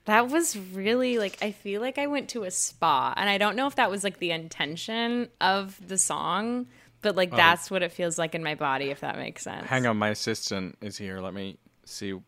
[0.07, 3.57] that was really like I feel like I went to a spa and I don't
[3.57, 6.67] know if that was like the intention of the song,
[7.05, 9.67] but like um, that's what it feels like in my body if that makes sense.
[9.69, 11.21] Hang on, my assistant is here.
[11.21, 12.19] Let me see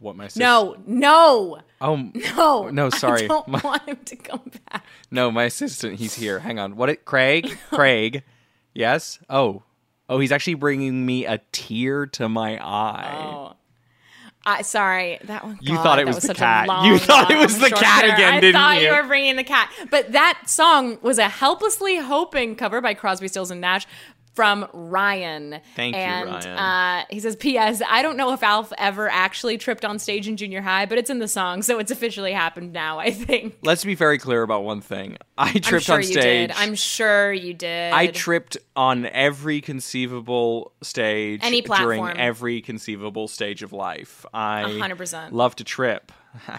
[0.00, 0.42] what my assistant.
[0.44, 1.60] No, no.
[1.80, 1.96] Oh
[2.36, 2.68] No.
[2.70, 3.24] No, sorry.
[3.24, 4.84] I don't My- want him to come back.
[5.12, 6.00] no, my assistant.
[6.00, 6.40] He's here.
[6.40, 6.74] Hang on.
[6.74, 6.88] What?
[6.90, 7.56] It, Craig?
[7.70, 8.24] Craig?
[8.74, 9.20] Yes.
[9.30, 9.62] Oh,
[10.08, 13.22] oh, he's actually bringing me a tear to my eye.
[13.24, 13.56] Oh.
[14.46, 15.58] I sorry, that one.
[15.62, 16.68] You God, thought it that was the cat.
[16.84, 18.66] You thought it was the cat again, I didn't you?
[18.66, 22.80] I thought you were bringing the cat, but that song was a helplessly hoping cover
[22.80, 23.86] by Crosby, Stills and Nash
[24.34, 25.60] from Ryan.
[25.76, 26.58] Thank you, and, Ryan.
[26.58, 27.80] Uh, he says, "P.S.
[27.88, 31.10] I don't know if Alf ever actually tripped on stage in junior high, but it's
[31.10, 32.98] in the song, so it's officially happened now.
[32.98, 35.16] I think." Let's be very clear about one thing.
[35.38, 36.48] I tripped I'm sure on you stage.
[36.48, 36.52] did.
[36.56, 37.92] I'm sure you did.
[37.92, 42.16] I tripped on every conceivable stage Any during platform.
[42.18, 44.26] every conceivable stage of life.
[44.34, 45.32] I 100%.
[45.32, 46.12] love to trip.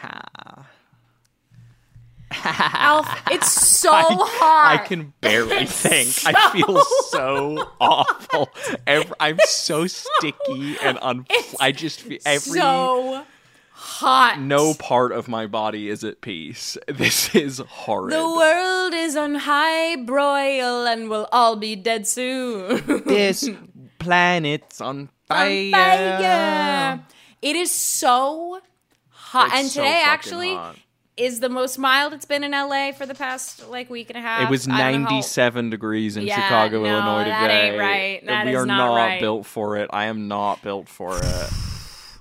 [2.31, 4.79] Alf, it's so hot.
[4.79, 6.09] I can barely think.
[6.25, 8.49] I feel so awful.
[8.87, 11.25] Every, I'm so sticky and un.
[11.59, 13.25] I just feel every so
[13.71, 14.39] hot.
[14.39, 16.77] no part of my body is at peace.
[16.87, 18.13] This is horrid.
[18.13, 23.03] The world is on high broil and we'll all be dead soon.
[23.05, 23.49] this
[23.99, 25.71] planet's on fire.
[25.71, 27.05] Fire.
[27.41, 28.61] It is so
[29.09, 29.47] hot.
[29.47, 30.77] It's and today fucking actually hot.
[31.17, 34.21] Is the most mild it's been in LA for the past like week and a
[34.21, 34.43] half.
[34.43, 37.69] It was I don't know how- 97 degrees in Yeah, Chicago, no, Illinois that today.
[37.69, 38.25] ain't right.
[38.25, 39.19] That we are not right.
[39.21, 39.89] built for it.
[39.93, 41.49] I am not built for it.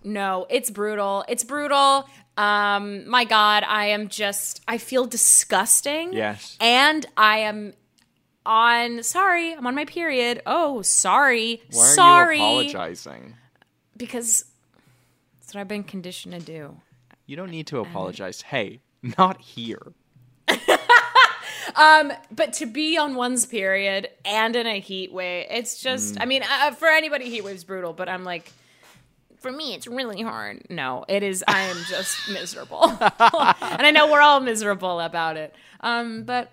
[0.06, 1.24] No, it's brutal.
[1.28, 2.06] It's brutal.
[2.36, 6.12] Um, my God, I am just I feel disgusting.
[6.12, 6.58] Yes.
[6.60, 7.72] And I am
[8.44, 10.42] on sorry, I'm on my period.
[10.44, 11.62] Oh, sorry.
[11.72, 12.36] Why are sorry.
[12.36, 13.34] you apologizing?
[13.96, 14.44] Because
[15.40, 16.76] that's what I've been conditioned to do.
[17.26, 18.42] You don't need to apologize.
[18.42, 18.80] Hey,
[19.18, 19.92] not here.
[21.76, 26.24] Um, but to be on one's period and in a heat wave, it's just, I
[26.24, 28.52] mean, uh, for anybody, heat wave's brutal, but I'm like,
[29.40, 30.62] for me, it's really hard.
[30.70, 32.84] No, it is, I am just miserable.
[33.00, 35.52] and I know we're all miserable about it.
[35.80, 36.52] Um, but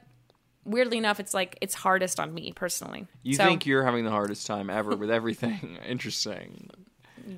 [0.65, 3.05] weirdly enough, it's like, it's hardest on me personally.
[3.21, 5.77] You So, think you're having the hardest time ever with everything.
[5.87, 6.69] Interesting.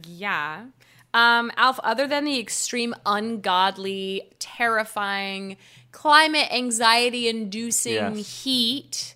[0.08, 0.66] Yeah.
[1.14, 5.58] Um, Alf, other than the extreme, ungodly, terrifying,
[5.92, 8.44] climate anxiety inducing Yes.
[8.44, 9.16] heat,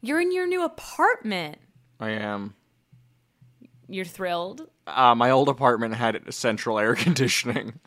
[0.00, 1.58] you're in your new apartment.
[2.00, 2.54] I am.
[3.88, 4.66] you're thrilled.
[4.86, 7.78] Uh, my old apartment had central air conditioning.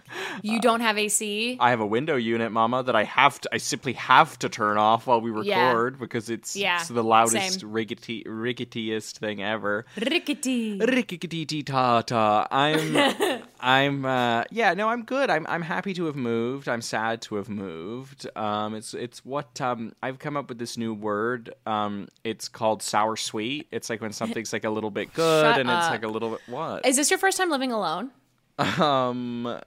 [0.41, 1.57] You don't have AC.
[1.59, 3.49] I have a window unit, Mama, that I have to.
[3.53, 5.67] I simply have to turn off while we Yeah.
[5.67, 7.71] record because it's, Yeah, it's the loudest, same.
[7.71, 9.85] rickety, ricketiest thing ever.
[9.97, 10.79] Rickety.
[10.79, 12.47] Rickety ta ta.
[12.49, 12.95] I'm,
[13.59, 15.29] I'm, uh, yeah, no, I'm good.
[15.29, 16.67] I'm, I'm happy to have moved.
[16.69, 18.27] I'm sad to have moved.
[18.35, 21.53] Um, it's, it's what um, I've come up with this new word.
[21.65, 23.67] Um, it's called sour sweet.
[23.71, 26.31] It's like when something's like a little bit good Shut and it's like a little
[26.31, 26.85] bit what?
[26.85, 28.11] Is this your first time living alone?
[28.57, 29.59] Um,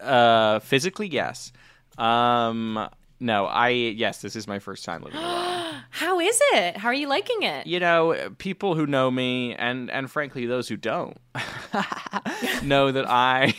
[0.00, 1.52] uh, physically, yes.
[1.98, 2.88] Um,
[3.22, 5.74] no, I yes, this is my first time living alone.
[5.90, 6.76] How is it?
[6.76, 7.66] How are you liking it?
[7.66, 11.18] you know, people who know me and and frankly those who don't
[12.62, 13.54] know that I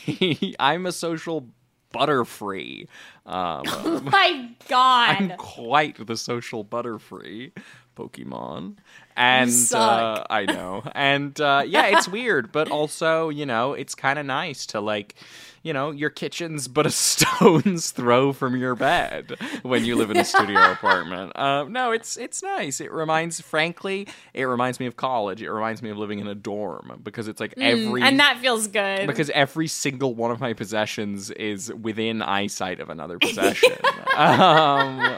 [0.59, 1.47] I'm a social
[1.93, 2.87] butterfree.
[3.25, 3.63] Um,
[4.11, 5.15] My God.
[5.17, 7.51] I'm quite the social butterfree
[7.95, 8.77] Pokemon.
[9.15, 10.83] And uh, I know.
[10.95, 15.15] And uh, yeah, it's weird, but also, you know, it's kind of nice to like,
[15.63, 20.17] you know, your kitchen's but a stone's throw from your bed when you live in
[20.17, 21.31] a studio apartment.
[21.35, 22.79] Uh, no, it's it's nice.
[22.81, 25.41] It reminds, frankly, it reminds me of college.
[25.41, 28.67] It reminds me of living in a dorm because it's like every and that feels
[28.67, 29.07] good.
[29.07, 33.73] because every single one of my possessions is within eyesight of another possession.
[34.15, 35.17] um,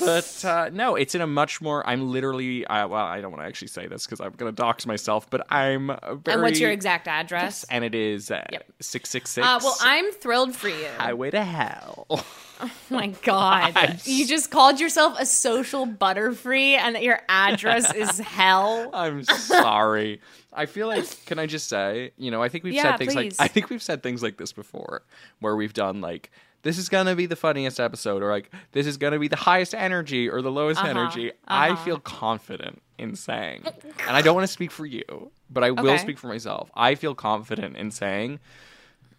[0.00, 1.86] but uh, no, it's in a much more.
[1.88, 2.66] I'm literally.
[2.66, 5.28] I, well, I don't want to actually say this because I'm going to dox myself.
[5.30, 6.20] But I'm very.
[6.34, 7.64] and what's your exact address?
[7.70, 8.64] And it is Yep.
[8.80, 9.46] six six six.
[9.46, 10.88] Uh, well, I'm thrilled for you.
[10.98, 12.06] Highway to hell.
[12.62, 13.74] Oh my God.
[14.04, 18.90] You just called yourself a social butterfree and that your address is hell.
[18.92, 20.20] I'm sorry.
[20.52, 23.14] I feel like can I just say, you know, I think we've Yeah, said things
[23.14, 23.38] please.
[23.40, 25.00] like I think we've said things like this before
[25.38, 26.30] where we've done like
[26.62, 29.74] this is gonna be the funniest episode or like this is gonna be the highest
[29.74, 31.32] energy or the lowest Uh-huh, energy.
[31.48, 33.64] I feel confident in saying
[34.06, 36.70] and I don't want to speak for you, but I will speak for myself.
[36.74, 38.40] I feel confident in saying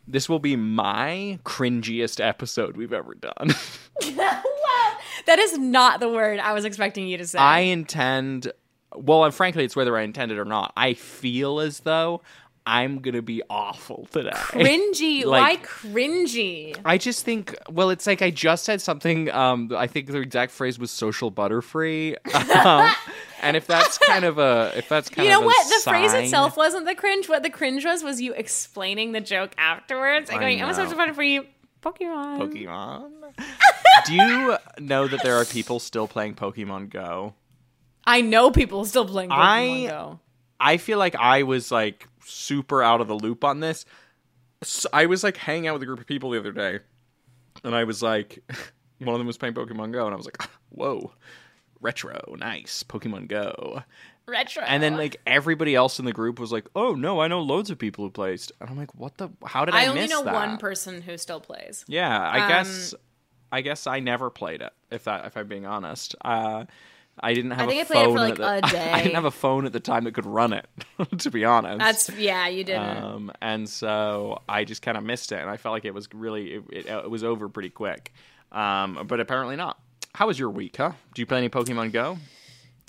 [0.07, 3.53] this will be my cringiest episode we've ever done.
[4.17, 4.43] wow.
[5.27, 7.37] That is not the word I was expecting you to say.
[7.37, 8.51] I intend,
[8.95, 10.73] well, and frankly, it's whether I intend it or not.
[10.75, 12.21] I feel as though
[12.65, 14.29] I'm gonna be awful today.
[14.33, 15.25] cringy.
[15.31, 16.77] Like- Why cringy?
[16.85, 19.29] I just think, well, it's like I just said something.
[19.31, 22.15] Um, I think the exact phrase was "social butterfree,"
[22.65, 22.91] um,
[23.41, 25.83] and if that's kind of a, if that's kind You know of what?
[25.83, 27.27] The phrase itself wasn't the cringe.
[27.27, 30.93] What the cringe was was you explaining the joke afterwards and going, "I'm a social
[30.97, 31.45] butterfree
[31.81, 33.11] Pokemon." Pokemon.
[34.05, 37.33] Do you know that there are people still playing Pokemon Go?
[38.05, 40.19] I know people still playing Pokemon I- Go.
[40.61, 43.85] I feel like I was like super out of the loop on this.
[44.63, 46.79] So I was like hanging out with a group of people the other day,
[47.63, 48.39] and I was like,
[48.99, 51.11] one of them was playing Pokemon Go, and I was like, whoa,
[51.79, 53.81] retro, nice, Pokemon Go.
[54.27, 54.63] Retro.
[54.63, 57.69] And then like everybody else in the group was like, oh no, I know loads
[57.71, 59.29] of people who played." and I'm like, what the?
[59.43, 60.33] How did I, I only miss know that?
[60.33, 61.83] one person who still plays.
[61.87, 62.93] Yeah, I Um, guess.
[63.53, 64.71] I guess I never played it.
[64.91, 66.63] If that, if I'm being honest, uh,
[67.23, 67.69] I didn't have.
[67.69, 68.91] think a I played it phone for, like, the- a day.
[68.93, 70.65] I didn't have a phone at the time that could run it.
[71.19, 72.97] to be honest, That's yeah, you didn't.
[72.97, 76.07] um, and so I just kind of missed it, and I felt like it was
[76.13, 78.11] really it, it, it was over pretty quick.
[78.51, 79.79] Um, but apparently not.
[80.13, 80.91] How was your week, huh?
[81.13, 82.17] Do you play any Pokemon Go?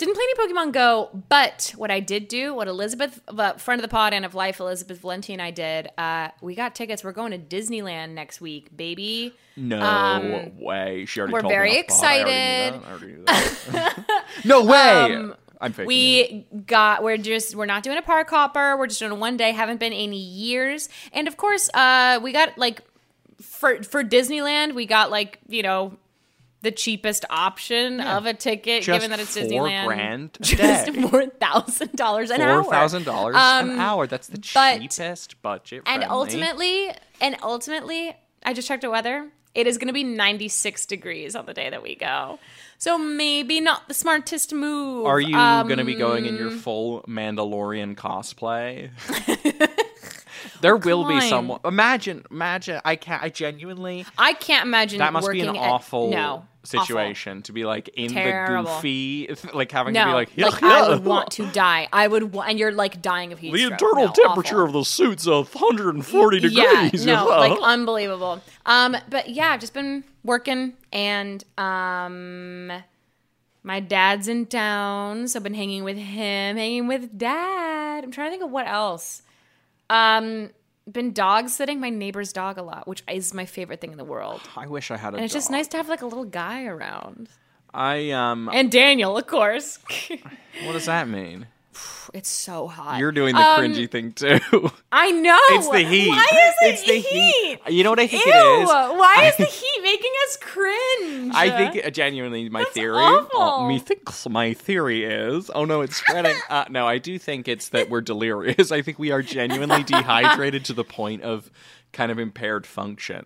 [0.05, 3.83] Didn't play any Pokemon Go, but what I did do, what Elizabeth, uh, friend of
[3.83, 7.05] the pod and of life, Elizabeth Valenti and I did, uh, we got tickets.
[7.05, 9.33] We're going to Disneyland next week, baby.
[9.55, 11.05] No Um, way.
[11.05, 11.33] She already.
[11.33, 12.03] we're told very off pod.
[12.03, 12.73] I already knew excited.
[12.73, 12.85] that.
[12.85, 14.25] I already knew that.
[14.45, 15.15] no way.
[15.15, 15.87] Um, I'm faking it.
[15.87, 18.75] We got, we're just, we're not doing a park hopper.
[18.75, 19.51] We're just doing a one day.
[19.51, 20.89] Haven't been any years.
[21.13, 22.81] And of course, uh, we got like,
[23.41, 25.97] for, for Disneyland, we got like, you know,
[26.63, 29.85] the cheapest option of a ticket, Just given that it's four Disneyland.
[29.85, 32.63] grand just four thousand dollars an hour.
[32.63, 34.07] Four thousand dollars Um, an hour.
[34.07, 35.83] That's the but- cheapest budget.
[35.85, 36.07] And friendly.
[36.07, 36.91] ultimately,
[37.21, 39.29] and ultimately, I just checked the weather.
[39.53, 42.39] It is going to be 96 degrees on the day that we go.
[42.79, 45.05] So maybe not the smartest move.
[45.05, 48.89] Are you Um, going to be going in your full Mandalorian cosplay?
[50.61, 51.59] there will be someone.
[51.65, 52.81] Imagine, imagine.
[52.85, 53.21] I can't.
[53.23, 54.05] I genuinely.
[54.17, 57.89] I can't imagine That must be an working at- awful no, situation to be like
[57.89, 58.63] in Terrible.
[58.81, 60.05] the goofy, like having awful.
[60.05, 61.87] to be like, yeah, like I would want to die.
[61.91, 63.51] I would, wa- and you're like dying of heat.
[63.53, 63.71] The stroke.
[63.73, 64.65] internal No, temperature awful.
[64.65, 66.53] of the suit's a 140 degrees.
[67.05, 68.41] Yeah, no, like unbelievable.
[68.65, 72.71] Um, but yeah, I've just been working, and um,
[73.63, 78.03] my dad's in town, so I've been hanging with him, hanging with dad.
[78.03, 79.21] I'm trying to think of what else.
[79.93, 80.49] Um,
[80.91, 84.03] been dog sitting my neighbor's dog a lot, which is my favorite thing in the
[84.03, 84.41] world.
[84.57, 85.17] I wish I had a.
[85.17, 87.29] And it's just nice to have like a little guy around.
[87.73, 88.49] I um.
[88.51, 89.79] And Daniel, of course.
[90.65, 91.47] What does that mean?
[92.13, 92.99] It's so hot.
[92.99, 94.39] You're doing the Um, cringy thing too.
[94.91, 95.37] I know.
[95.51, 96.09] It's the heat.
[96.09, 97.59] Why is it It's the heat?
[97.65, 97.73] heat.
[97.73, 98.31] You know what I think Ew.
[98.31, 98.67] it is?
[98.69, 101.33] Why is the heat making us cringe?
[101.35, 102.97] I think uh, genuinely my That's theory.
[102.97, 103.67] awful.
[103.67, 105.49] Me thinks my theory is.
[105.55, 106.35] Oh no, it's spreading.
[106.49, 108.71] uh, no, I do think it's that we're delirious.
[108.71, 111.49] I think we are genuinely dehydrated to the point of
[111.93, 113.25] kind of impaired function.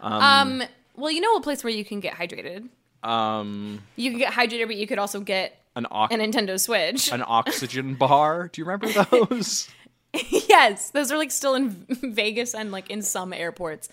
[0.00, 0.62] Um.
[0.96, 2.68] Well, you know a place where you can get hydrated.
[3.04, 7.10] Um, You can get hydrated, but you could also get an ox- a Nintendo Switch.
[7.12, 8.48] an oxygen bar.
[8.52, 9.68] Do you remember those?
[10.48, 13.88] yes, those are like still in Vegas and like in some airports.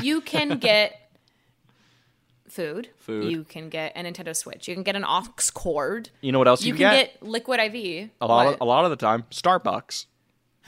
[0.00, 1.10] You can get
[2.48, 2.88] food.
[2.98, 3.30] Food.
[3.30, 4.68] You can get a Nintendo Switch.
[4.68, 6.10] You can get an aux cord.
[6.20, 7.20] You know what else You you, can get?
[7.20, 8.10] get liquid IV.
[8.20, 8.46] a lot.
[8.46, 8.54] What?
[8.54, 10.06] Of, a lot of the time, Starbucks.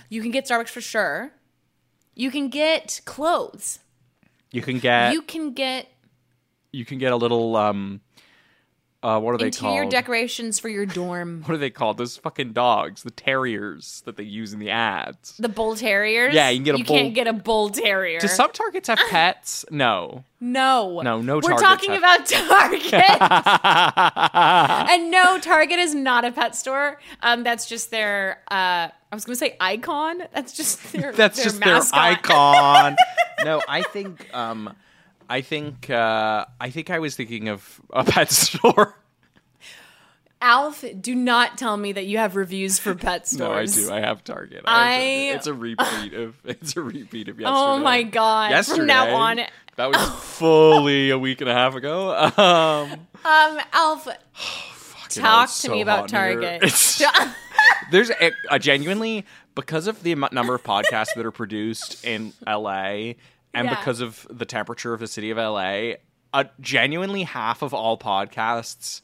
[0.09, 1.33] You can get Starbucks for sure.
[2.15, 3.79] You can get clothes.
[4.53, 5.13] You can get.
[5.13, 5.87] you You, can get
[6.73, 7.57] You can get a little.
[7.57, 8.01] Um,
[9.03, 9.93] uh, what are they interior called?
[9.93, 11.43] decorations for your dorm.
[11.47, 11.97] what are they called?
[11.97, 15.37] Those fucking dogs, the terriers that they use in the ads.
[15.39, 16.35] The bull terriers.
[16.35, 18.21] Yeah, you can get a You bull- can't get a bull terrier.
[18.21, 19.65] Do some Targets have pets?
[19.71, 20.25] No.
[20.41, 22.93] no, No, no We're talking have- about Target,
[24.91, 26.99] and no, Target is not a pet store.
[27.23, 28.41] Um, that's just their.
[28.51, 30.23] Uh, I was going to say icon.
[30.33, 31.13] That's just their.
[31.13, 31.93] That's their just mascot.
[31.93, 32.03] their
[32.37, 32.97] icon.
[33.45, 34.75] no, I think um
[35.31, 38.97] I think uh I think I was thinking of a pet store.
[40.43, 43.77] Alf, do not tell me that you have reviews for pet stores.
[43.77, 44.05] no, I do.
[44.05, 44.63] I have Target.
[44.65, 45.37] I- I have Target.
[45.37, 47.59] It's a repeat of it's a repeat of yesterday.
[47.59, 48.51] Oh my god!
[48.51, 48.79] Yesterday.
[48.79, 49.41] From now on,
[49.77, 52.13] That was fully a week and a half ago.
[52.15, 56.59] Um um, Alf, fucking talk to so me about hot in here.
[56.59, 57.35] Target.
[57.91, 63.13] There's a, a genuinely because of the number of podcasts that are produced in LA
[63.55, 63.75] and Yeah.
[63.77, 65.95] because of the temperature of the city of LA,
[66.33, 69.01] uh, genuinely half of all podcasts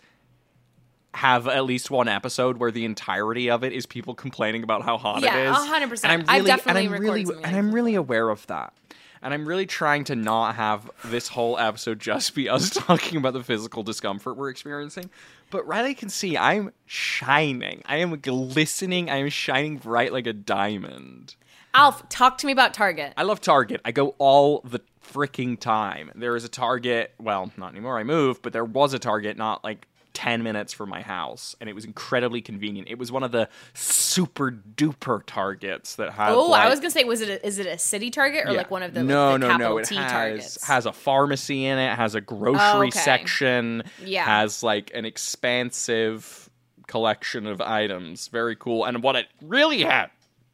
[1.14, 4.98] have at least one episode where the entirety of it is people complaining about how
[4.98, 5.56] hot Yeah, it is.
[5.56, 6.04] 100%.
[6.04, 8.74] And I'm I've really, definitely and I'm really, and I'm really aware of that.
[9.22, 13.32] And I'm really trying to not have this whole episode just be us talking about
[13.32, 15.08] the physical discomfort we're experiencing.
[15.50, 17.82] But Reilly can see I'm shining.
[17.86, 19.08] I am glistening.
[19.08, 21.34] I am shining bright like a diamond.
[21.76, 23.12] Alf, talk to me about Target.
[23.18, 23.82] I love Target.
[23.84, 24.80] I go all the
[25.12, 26.10] freaking time.
[26.14, 27.98] There is a Target, well, not anymore.
[27.98, 31.68] I moved, but there was a Target not like 10 minutes from my house, and
[31.68, 32.88] it was incredibly convenient.
[32.88, 36.30] It was one of the super duper Targets that had.
[36.32, 38.56] Oh, I was gonna say, was it a, is it a city Target or yeah.
[38.56, 39.78] like one of the no, like, the no, capital no.
[39.78, 40.66] It T has Targets?
[40.66, 42.98] has a pharmacy in it, has a grocery Oh, okay.
[42.98, 44.24] section, Yeah.
[44.24, 46.48] has like an expansive
[46.86, 48.28] collection of items.
[48.28, 48.86] Very cool.
[48.86, 50.10] And what it really had,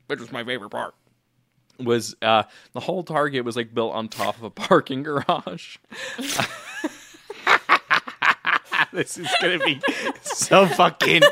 [0.09, 0.95] which was my favorite part,
[1.79, 5.77] was uh, the whole Target was like built on top of a parking garage.
[8.93, 9.81] this is gonna be
[10.23, 11.23] so fucking.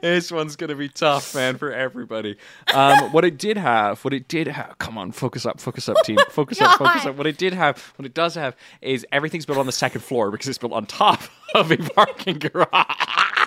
[0.00, 2.36] This one's gonna be tough, man, for everybody.
[2.72, 4.76] Um, what it did have, what it did have.
[4.78, 7.16] Come on, focus up, focus up, team, focus up, focus up.
[7.16, 10.30] What it did have, what it does have, is everything's built on the second floor
[10.30, 11.22] because it's built on top
[11.54, 13.46] of a parking garage.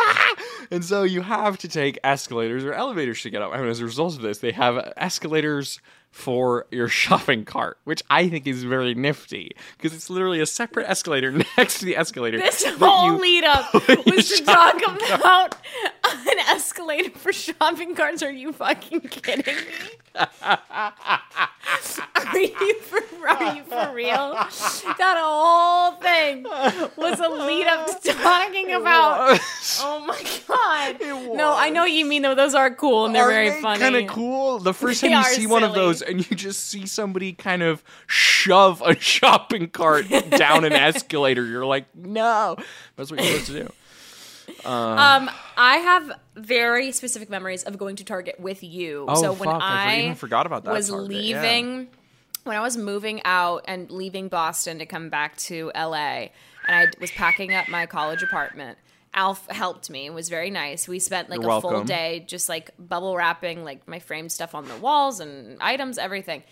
[0.72, 3.54] and so you have to take escalators or elevators to get up.
[3.54, 5.80] And as a result of this, they have escalators
[6.12, 10.90] for your shopping cart, which I think is very nifty because it's literally a separate
[10.90, 12.38] escalator next to the escalator.
[12.38, 13.74] This whole lead up
[14.06, 14.82] was to talk
[15.12, 15.56] about
[16.32, 18.24] an escalator for shopping carts.
[18.24, 19.62] Are you fucking kidding me?
[22.16, 24.34] Are you for are you for real?
[24.34, 26.44] That whole thing
[26.96, 29.40] was a lead up to talking about.
[29.80, 31.02] Oh my god!
[31.36, 32.34] No, I know what you mean though.
[32.36, 33.80] Those are cool and they're Are very they funny.
[33.80, 34.60] Kind of cool.
[34.60, 37.34] The first They time you are see one of those, and you just see somebody
[37.34, 42.56] kind of shove a shopping cart down an escalator, you're like, no,
[42.96, 43.64] that's what you're supposed to
[44.64, 44.68] do.
[44.70, 49.06] Um, I have very specific memories of going to Target with you.
[49.08, 51.18] Oh, so when fuck, I I, even forgot about that was Target, yeah.
[51.18, 51.88] leaving,
[52.44, 56.28] when I was moving out and leaving Boston to come back to LA,
[56.68, 58.78] and I was packing up my college apartment.
[59.16, 60.06] Alf helped me.
[60.06, 60.88] It was very nice.
[60.88, 64.54] We spent like You're a full day just like bubble wrapping like my framed stuff
[64.54, 66.44] on the walls and items, everything.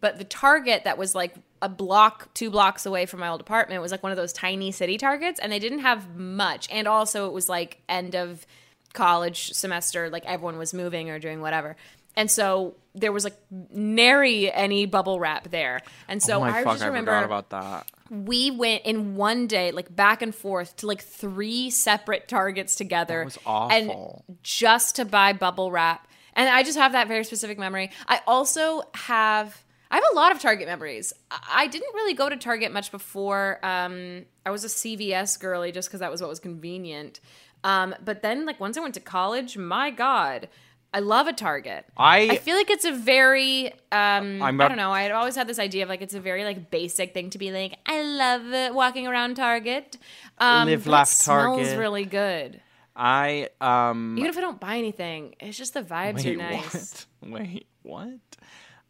[0.00, 3.82] But the Target that was like a block, two blocks away from my old apartment
[3.82, 6.68] was like one of those tiny city Targets, and they didn't have much.
[6.70, 8.46] And also, it was like end of
[8.92, 11.76] college semester, like everyone was moving or doing whatever.
[12.16, 13.36] And so there was like
[13.70, 15.80] nary any bubble wrap there.
[16.08, 17.90] And so oh I fuck, just remember forgot about that.
[18.10, 23.18] we went in one day, like back and forth to like three separate targets together.
[23.18, 24.24] That was awful.
[24.26, 26.08] And just to buy bubble wrap.
[26.34, 27.90] And I just have that very specific memory.
[28.08, 31.12] I also have I have a lot of Target memories.
[31.30, 33.58] I didn't really go to Target much before.
[33.64, 37.20] Um, I was a CVS girly just because that was what was convenient.
[37.64, 40.48] Um, but then like once I went to college, my God,
[40.94, 41.86] I love a Target.
[41.96, 44.92] I- I feel like it's a very um I'm I don't know.
[44.92, 47.38] I had always had this idea of like it's a very like basic thing to
[47.38, 49.98] be like I love it, walking around Target.
[50.38, 52.60] Um, Live, laugh, smells really good.
[52.96, 57.06] I um Even if I don't buy anything, it's just the vibes wait, are nice.
[57.20, 57.40] what?
[57.40, 58.18] Wait, what?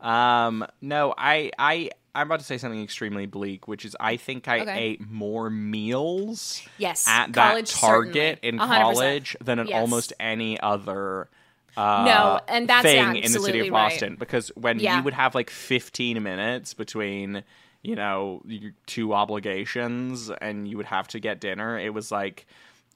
[0.00, 4.48] Um no, I I I'm about to say something extremely bleak, which is I think
[4.48, 4.78] I Okay.
[4.78, 8.38] ate more meals Yes, at that Target certainly.
[8.42, 8.68] in 100%.
[8.68, 9.80] college than at Yes.
[9.80, 11.28] almost any other
[11.76, 13.90] uh, No, and that's thing in the city of right.
[13.92, 14.98] Boston because when Yeah.
[14.98, 17.44] you would have like 15 minutes between
[17.82, 22.46] you know your two obligations and you would have to get dinner, it was like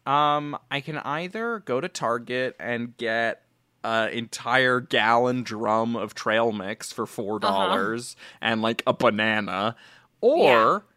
[0.07, 3.43] um I can either go to Target and get
[3.85, 9.77] an entire gallon drum of trail mix for four dollars and like a banana,
[10.21, 10.81] or Uh-huh.
[10.85, 10.91] Yeah.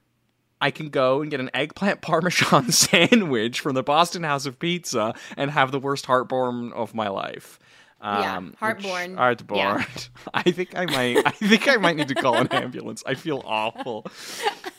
[0.59, 5.13] I can go and get an eggplant parmesan sandwich from the Boston House of Pizza
[5.35, 7.59] and have the worst heartburn of my life.
[8.01, 9.17] Yeah, Um, which- heartburn.
[9.17, 9.57] Heartburn.
[9.57, 9.83] Yeah.
[10.33, 11.17] I think I might.
[11.27, 13.03] I think I might need to call an ambulance.
[13.05, 14.05] I feel awful.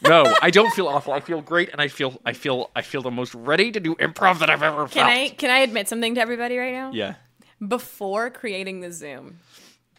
[0.00, 1.12] No, I don't feel awful.
[1.12, 2.20] I feel great, and I feel.
[2.24, 2.70] I feel.
[2.76, 5.06] I feel the most ready to do improv that I've ever Can felt.
[5.08, 6.92] I can I admit something to everybody right now?
[6.92, 7.14] Yeah.
[7.66, 9.40] Before creating the Zoom,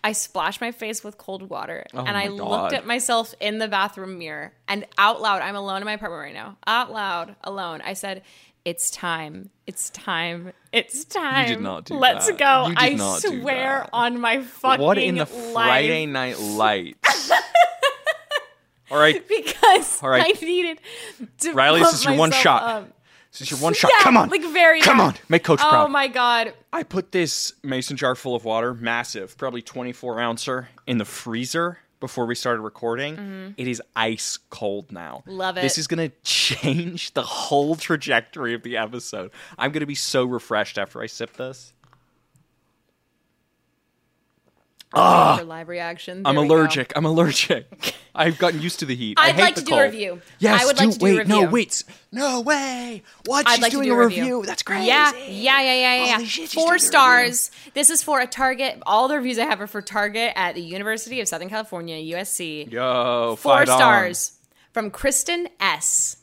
[0.03, 2.37] I splashed my face with cold water oh and Oh my I God.
[2.37, 6.21] looked at myself in the bathroom mirror and out loud, I'm alone in my apartment
[6.23, 6.57] right now.
[6.65, 8.21] Out loud, alone, I said,
[8.63, 9.49] "It's time.
[9.67, 10.53] It's time.
[10.71, 11.61] It's time.
[11.63, 12.37] not do Let's that.
[12.37, 15.53] go." You did I swear on my fucking What in the life.
[15.53, 17.31] Friday Night Lights?
[18.91, 20.35] All right, because All right.
[20.35, 20.79] I needed
[21.39, 22.63] to Reilly, this is your one shot.
[22.63, 22.89] up.
[23.31, 23.91] This is your one shot.
[23.97, 25.03] Yeah, Come on, like very Come bad.
[25.03, 25.91] on, make Coach Oh proud.
[25.91, 26.53] my god.
[26.73, 31.79] I put this mason jar full of water, massive, probably 24 ouncer, in the freezer
[31.99, 33.15] before we started recording.
[33.17, 33.51] Mm-hmm.
[33.57, 35.23] It is ice cold now.
[35.27, 35.61] Love it.
[35.61, 39.31] This is going to change the whole trajectory of the episode.
[39.57, 41.73] I'm going to be so refreshed after I sip this.
[44.91, 45.37] Ah.
[45.37, 46.23] for live reaction.
[46.25, 46.55] I'm There we go.
[46.55, 46.93] allergic.
[46.95, 47.93] I'm allergic.
[48.15, 49.19] I've gotten used to the heat.
[49.19, 50.21] I I'd hate like the to do a review.
[50.39, 51.83] Yes, I would do, like to do a wait, no, wait.
[52.11, 53.03] No way.
[53.25, 53.47] What?
[53.47, 54.23] I'd She's like doing to do a a review.
[54.23, 54.45] review.
[54.47, 54.87] That's crazy.
[54.87, 56.13] Yeah, yeah, yeah, yeah, yeah.
[56.15, 56.87] Holy shit, Four doing a review.
[56.87, 57.51] stars.
[57.75, 58.81] This is for a Target.
[58.87, 62.71] All the reviews I have are for Target at the University of Southern California, USC.
[62.71, 63.77] Yo, Four fight on.
[63.77, 64.31] stars
[64.73, 66.17] from Kristen S.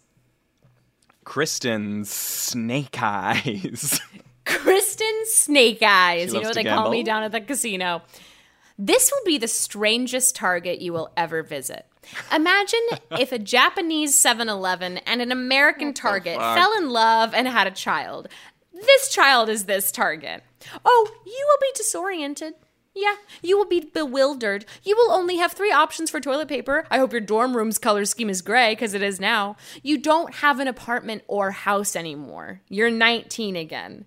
[1.24, 4.00] Kristen Snake Eyes.
[4.44, 6.30] Kristen Snake Eyes.
[6.30, 8.02] She You know what to they call me down at the casino.
[8.78, 11.86] This will be the strangest Target you will ever visit.
[12.34, 12.80] Imagine
[13.12, 17.70] if a Japanese 7 Eleven and an American Target fell in love and had a
[17.70, 18.28] child.
[18.72, 20.42] This child is this Target.
[20.84, 22.54] Oh, you will be disoriented.
[22.94, 24.64] Yeah, you will be bewildered.
[24.82, 26.86] You will only have three options for toilet paper.
[26.90, 29.56] I hope your dorm room's color scheme is gray, because it is now.
[29.82, 32.62] You don't have an apartment or house anymore.
[32.70, 34.06] You're 19 again.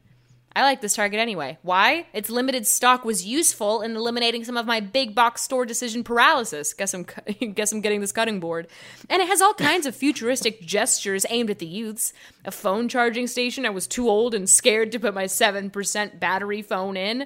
[0.60, 1.58] I like this Target anyway.
[1.62, 2.08] Why?
[2.12, 6.74] Its limited stock was useful in eliminating some of my big box store decision paralysis.
[6.74, 7.04] Guess I'm
[7.54, 8.68] guess I'm getting this cutting board.
[9.10, 12.12] And it has all kinds of futuristic gestures aimed at the youths.
[12.44, 16.62] A phone charging station I was too old and scared to put my 7% battery
[16.62, 17.26] phone in.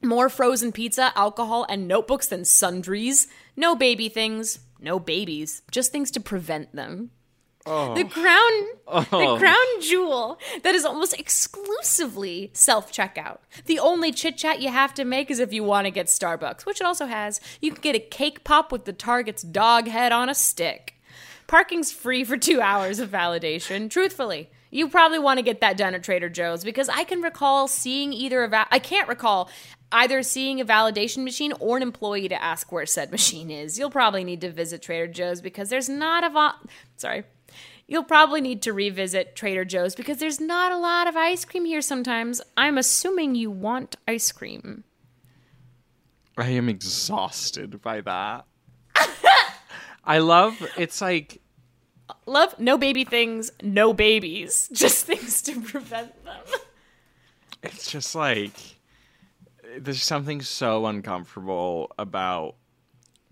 [0.00, 3.26] More frozen pizza, alcohol, and notebooks than sundries.
[3.56, 4.60] No baby things.
[4.78, 5.62] No babies.
[5.72, 7.10] Just things to prevent them.
[7.66, 7.94] Oh.
[7.94, 9.38] The crown, the oh.
[9.38, 13.38] crown jewel that is almost exclusively self checkout.
[13.64, 16.66] The only chit chat you have to make is if you want to get Starbucks,
[16.66, 17.40] which it also has.
[17.62, 21.00] You can get a cake pop with the Target's dog head on a stick.
[21.46, 23.88] Parking's free for two hours of validation.
[23.88, 27.66] Truthfully, you probably want to get that done at Trader Joe's because I can recall
[27.66, 29.48] seeing either a va- I can't recall
[29.90, 33.78] either seeing a validation machine or an employee to ask where said machine is.
[33.78, 36.56] You'll probably need to visit Trader Joe's because there's not a va-
[36.96, 37.24] sorry.
[37.86, 41.66] You'll probably need to revisit Trader Joe's because there's not a lot of ice cream
[41.66, 42.40] here sometimes.
[42.56, 44.84] I'm assuming you want ice cream.
[46.36, 48.46] I am exhausted by that.
[50.04, 51.40] I love it's like
[52.26, 56.42] Love no baby things, no babies, just things to prevent them.
[57.62, 58.52] it's just like
[59.78, 62.56] there's something so uncomfortable about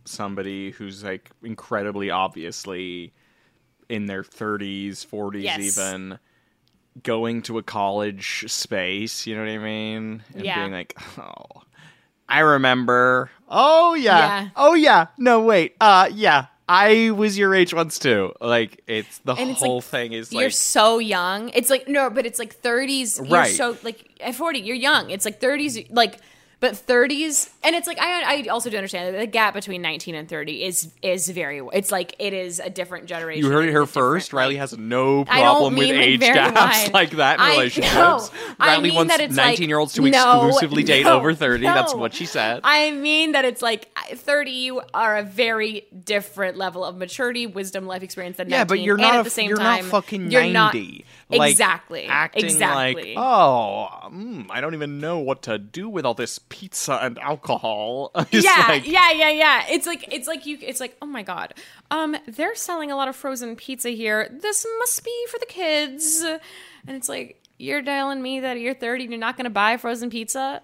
[0.04, 3.12] somebody who's like incredibly obviously
[3.92, 5.58] in their 30s, 40s Yes.
[5.60, 6.18] even
[7.02, 10.22] going to a college space, you know what I mean?
[10.34, 10.60] And Yeah.
[10.60, 11.62] being like, "Oh,
[12.28, 13.30] I remember.
[13.48, 14.42] Oh yeah.
[14.44, 14.48] Yeah.
[14.56, 15.06] Oh yeah.
[15.18, 15.74] No wait.
[15.80, 16.46] Uh yeah.
[16.68, 18.32] I was your age once too.
[18.40, 21.50] Like it's the And it's whole like, thing is you're like so young.
[21.50, 23.18] It's like no, but it's like 30s.
[23.18, 23.54] You're Right.
[23.54, 25.10] so like at 40, you're young.
[25.10, 25.90] It's like 30s.
[25.90, 26.18] Like
[26.62, 30.14] But 30s, and it's like I I also do understand that the gap between 19
[30.14, 31.60] and 30 is is very.
[31.72, 33.44] It's like it is a different generation.
[33.44, 34.32] You heard it here first.
[34.32, 36.92] Reilly has no problem with age gaps wide.
[36.94, 38.30] like that in I relationships.
[38.60, 41.16] I Reilly mean wants that it's like- 19 year olds to No, exclusively date no,
[41.18, 41.64] over 30.
[41.64, 42.60] That's what she said.
[42.62, 47.86] I mean that it's like 30 you are a very different level of maturity, wisdom,
[47.86, 48.58] life experience than 19.
[48.60, 50.74] yeah, but you're and not at a- the same you're time not fucking you're not-
[50.74, 51.04] 90.
[51.38, 52.04] Like, exactly.
[52.04, 53.14] Acting exactly.
[53.14, 57.18] like, oh, mm, I don't even know what to do with all this pizza and
[57.18, 58.10] alcohol.
[58.32, 59.64] Yeah, like, yeah, yeah, yeah.
[59.68, 60.58] It's like it's like you.
[60.60, 61.54] It's like oh my god.
[61.90, 64.28] Um, they're selling a lot of frozen pizza here.
[64.40, 66.22] This must be for the kids.
[66.22, 69.76] And it's like you're telling me that you're 30 and you're not going to buy
[69.76, 70.62] frozen pizza.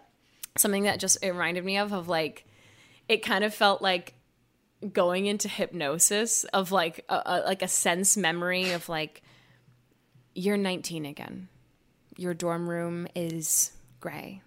[0.57, 2.47] Something that just it reminded me of of like
[3.09, 4.15] it kind of felt like
[4.93, 9.23] going into hypnosis of like a, a like a sense memory of like
[10.39, 11.49] you're 19 again.
[12.17, 14.41] Your dorm room is gray.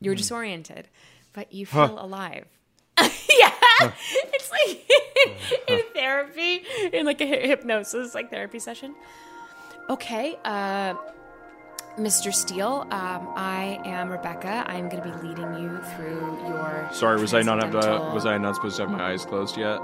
[0.00, 0.88] You're disoriented,
[1.32, 2.46] but you feel alive.
[2.98, 4.88] yeah, it's like
[5.68, 8.94] in therapy, in like a hypnosis, like therapy session.
[9.88, 10.94] Okay, uh,
[11.98, 12.32] Mr.
[12.32, 14.64] Steele, um, I am Rebecca.
[14.68, 16.88] I'm going to be leading you through your.
[16.92, 19.56] Sorry, was I not have to, was I not supposed to have my eyes closed
[19.56, 19.80] yet?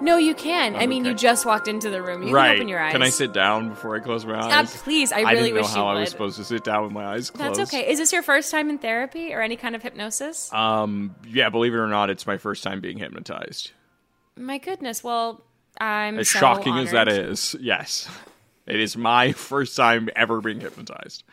[0.00, 0.76] No, you can.
[0.76, 1.10] I mean, okay.
[1.10, 2.22] you just walked into the room.
[2.22, 2.48] You right.
[2.48, 2.92] can open your eyes.
[2.92, 4.74] Can I sit down before I close my eyes?
[4.74, 6.92] Uh, please, I really I didn't know how I was supposed to sit down with
[6.92, 7.58] my eyes closed.
[7.58, 7.90] That's okay.
[7.90, 10.52] Is this your first time in therapy or any kind of hypnosis?
[10.52, 13.72] Um, yeah, believe it or not, it's my first time being hypnotized.
[14.36, 15.04] My goodness.
[15.04, 15.44] Well,
[15.80, 17.54] I'm As so shocking as that is.
[17.60, 18.08] yes.
[18.66, 21.24] It is my first time ever being hypnotized.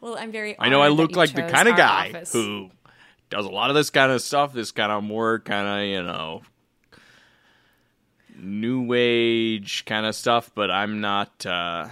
[0.00, 0.56] Well, I'm very.
[0.58, 2.32] I know I look like the kind of guy office.
[2.32, 2.70] who
[3.30, 6.02] does a lot of this kind of stuff, this kind of more kind of, you
[6.02, 6.42] know,
[8.38, 11.88] new age kind of stuff, but I'm not uh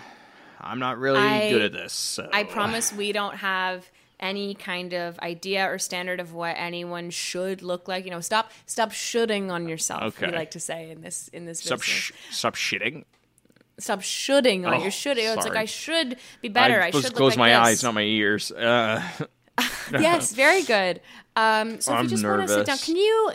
[0.60, 1.92] I'm not really I- good at this.
[1.92, 2.28] So.
[2.32, 7.62] I promise we don't have any kind of idea or standard of what anyone should
[7.62, 8.04] look like.
[8.04, 10.20] You know, stop stop shoulding on yourself.
[10.20, 13.04] We like to say in this in this Stop, sh- stop shitting.
[13.78, 14.74] stop shoulding on.
[14.74, 15.26] Oh, You're shoulding.
[15.26, 15.56] It's like.
[15.56, 16.80] I should be better.
[16.82, 17.58] I I'm should close like my this.
[17.58, 18.50] eyes, not my ears.
[18.50, 19.02] Uh,
[19.92, 21.00] yes, very good.
[21.36, 23.32] Um, so if I'm you just want to sit down, can you?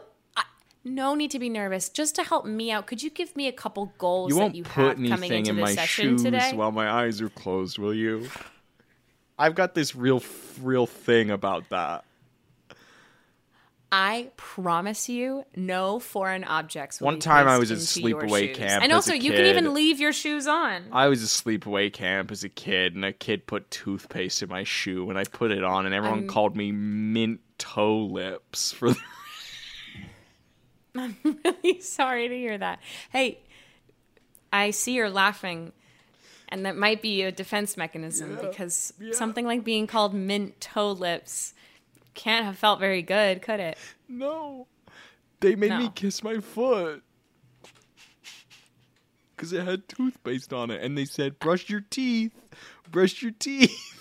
[0.84, 1.90] No need to be nervous.
[1.90, 4.64] Just to help me out, could you give me a couple goals you that you
[4.64, 6.52] put have coming into in this my session shoes today?
[6.54, 8.28] while my eyes are closed, will you?
[9.38, 10.24] I've got this real,
[10.62, 12.04] real thing about that.
[13.94, 17.02] I promise you, no foreign objects.
[17.02, 20.00] Will One be time I was at sleepaway camp and also you can even leave
[20.00, 20.86] your shoes on.
[20.94, 24.64] I was at sleepaway camp as a kid, and a kid put toothpaste in my
[24.64, 28.92] shoe, and I put it on, and everyone called me mint toe lips for.
[28.92, 29.02] The-
[30.98, 32.80] I'm really sorry to hear that.
[33.12, 33.40] Hey,
[34.52, 35.72] I see you're laughing,
[36.50, 41.54] and that might be a defense mechanism because something like being called mint toe lips
[42.14, 43.78] can't have felt very good, could it?
[44.10, 44.68] no,
[45.40, 47.02] they made me kiss my foot
[49.36, 52.34] because it had toothpaste on it, and they said, "Brush your teeth,
[52.92, 53.98] brush your teeth."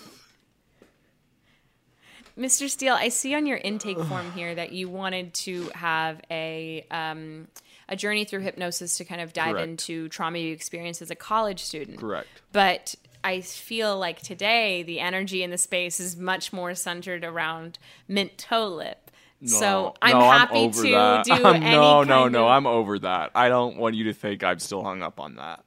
[2.37, 2.69] Mr.
[2.69, 7.47] Steele, I see on your intake form here that you wanted to have a um,
[7.89, 9.67] a journey through hypnosis to kind of dive Correct.
[9.67, 11.99] into trauma you experienced as a college student.
[11.99, 12.27] Correct.
[12.53, 17.77] But I feel like today the energy in the space is much more centered around
[18.07, 19.11] mint toe lip.
[19.45, 21.25] so I'm no, happy over to that.
[21.25, 22.45] do Um, any no, no, no.
[22.45, 23.31] of- I'm over that.
[23.35, 25.63] I don't want you to think I'm still hung up on that.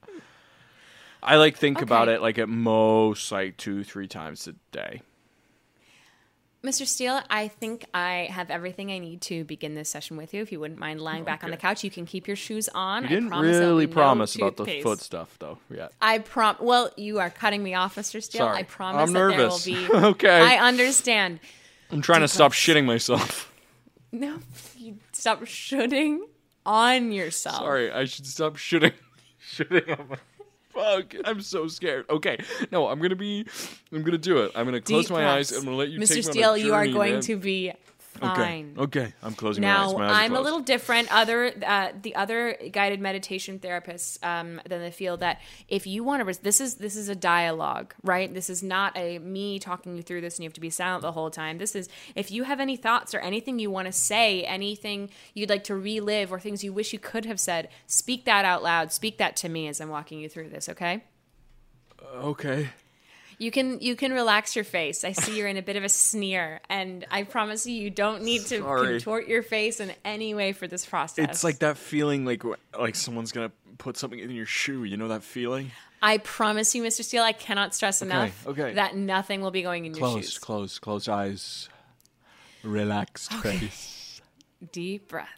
[1.22, 5.02] I like think about it like at most like two, three times a day.
[6.64, 6.86] Mr.
[6.86, 10.40] Steele, I think I have everything I need to begin this session with you.
[10.40, 12.70] If you wouldn't mind lying oh, back on the couch, you can keep your shoes
[12.74, 13.02] on.
[13.02, 14.82] You I didn't promise really be no promise about the toothpaste.
[14.82, 15.58] foot stuff though.
[15.68, 15.92] yet.
[16.00, 16.56] I prom.
[16.60, 18.22] Well, you are cutting me off, Mr.
[18.22, 18.46] Steele.
[18.46, 18.58] Sorry.
[18.58, 19.64] I promise I'm that nervous.
[19.66, 19.86] be.
[19.94, 20.40] Okay.
[20.40, 21.40] I understand.
[21.90, 23.50] I'm trying to stop shitting myself.
[24.12, 24.38] No,
[24.76, 26.24] you stop shooting
[26.64, 27.56] on yourself.
[27.56, 28.92] Sorry, I should stop shitting.
[29.52, 30.16] shitting on my.
[30.74, 31.14] Fuck!
[31.24, 32.06] I'm so scared.
[32.10, 32.38] Okay,
[32.72, 33.46] no, I'm gonna be.
[33.92, 34.52] I'm gonna do it.
[34.54, 35.50] I'm gonna close Deep my eyes.
[35.50, 35.52] breaths.
[35.52, 36.08] I'm gonna let you Mr.
[36.08, 37.22] take me on a Steele, you are journey, going man.
[37.22, 37.72] to be.
[38.18, 38.74] Fine.
[38.78, 39.12] Okay.
[39.22, 39.92] I'm closing my eyes.
[39.92, 41.12] Now My eyes are I'm a little different.
[41.12, 46.20] Other uh, the other guided meditation therapists um, than they feel that if you want
[46.20, 48.32] to, res- this is this is a dialogue, right?
[48.32, 51.02] This is not a me talking you through this and you have to be silent
[51.02, 51.58] the whole time.
[51.58, 55.50] This is if you have any thoughts or anything you want to say, anything you'd
[55.50, 58.92] like to relive or things you wish you could have said, speak that out loud.
[58.92, 60.68] Speak that to me as I'm walking you through this.
[60.68, 61.04] Okay.
[62.16, 62.68] Okay.
[63.44, 65.04] You can you can relax your face.
[65.04, 68.22] I see you're in a bit of a sneer, and I promise you, you don't
[68.22, 68.92] need to Sorry.
[68.92, 71.28] contort your face in any way for this process.
[71.28, 72.42] It's like that feeling like
[72.78, 74.84] like someone's gonna put something in your shoe.
[74.84, 75.72] You know that feeling?
[76.00, 77.04] I promise you, Mr.
[77.04, 78.72] Steele, I cannot stress enough okay.
[78.74, 80.38] that nothing will be going in your Closed, shoes.
[80.38, 81.68] closed, closed eyes.
[82.62, 84.22] Relaxed face.
[84.72, 85.28] Deep breath.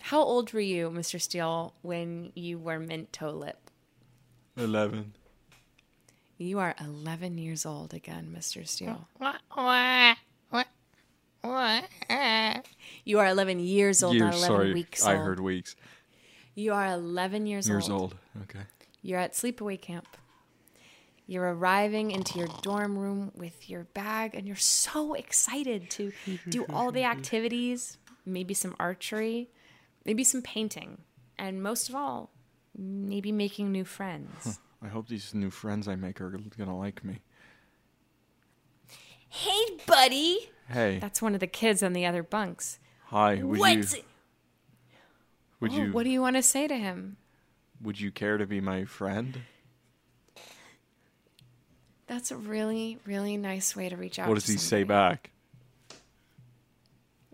[0.00, 1.20] How old were you, Mr.
[1.20, 3.65] Steele, when you were mint toe lip?
[4.56, 5.12] 11.
[6.38, 8.66] You are 11 years old again, Mr.
[8.66, 9.08] Steele.
[9.18, 9.36] What?
[9.52, 10.16] What?
[10.50, 10.66] What?
[11.42, 11.84] What?
[13.04, 14.74] You are 11 years old, not Years, 11 sorry.
[14.74, 15.76] weeks I heard weeks.
[16.54, 18.00] You are 11 years, Years old.
[18.02, 18.14] old.
[18.42, 18.64] Okay.
[19.02, 20.06] You're at sleepaway camp.
[21.26, 26.12] You're arriving into your dorm room with your bag, and you're so excited to
[26.48, 29.48] do all the activities, maybe some archery,
[30.04, 30.98] maybe some painting,
[31.38, 32.30] and most of all,
[32.76, 34.58] maybe making new friends.
[34.82, 37.20] I hope these new friends I make are gonna like me.
[39.28, 40.50] hey, buddy!
[40.68, 42.78] Hey, That's one of the kids on the other bunks.
[43.04, 43.36] hi.
[43.42, 44.02] Would What's you
[45.60, 47.16] would Oh, you what do you want to say to him?
[47.82, 49.40] would you care to be my friend?
[52.06, 54.28] That's a really, really nice way to reach out.
[54.28, 55.30] What does to he say back?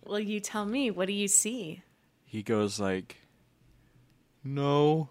[0.05, 0.91] Well, you tell me.
[0.91, 1.83] What do you see?
[2.25, 3.17] He goes like,
[4.43, 5.11] "No,"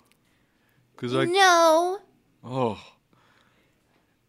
[1.02, 2.00] because I No.
[2.44, 2.80] oh,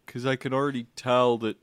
[0.05, 1.57] because I can already tell that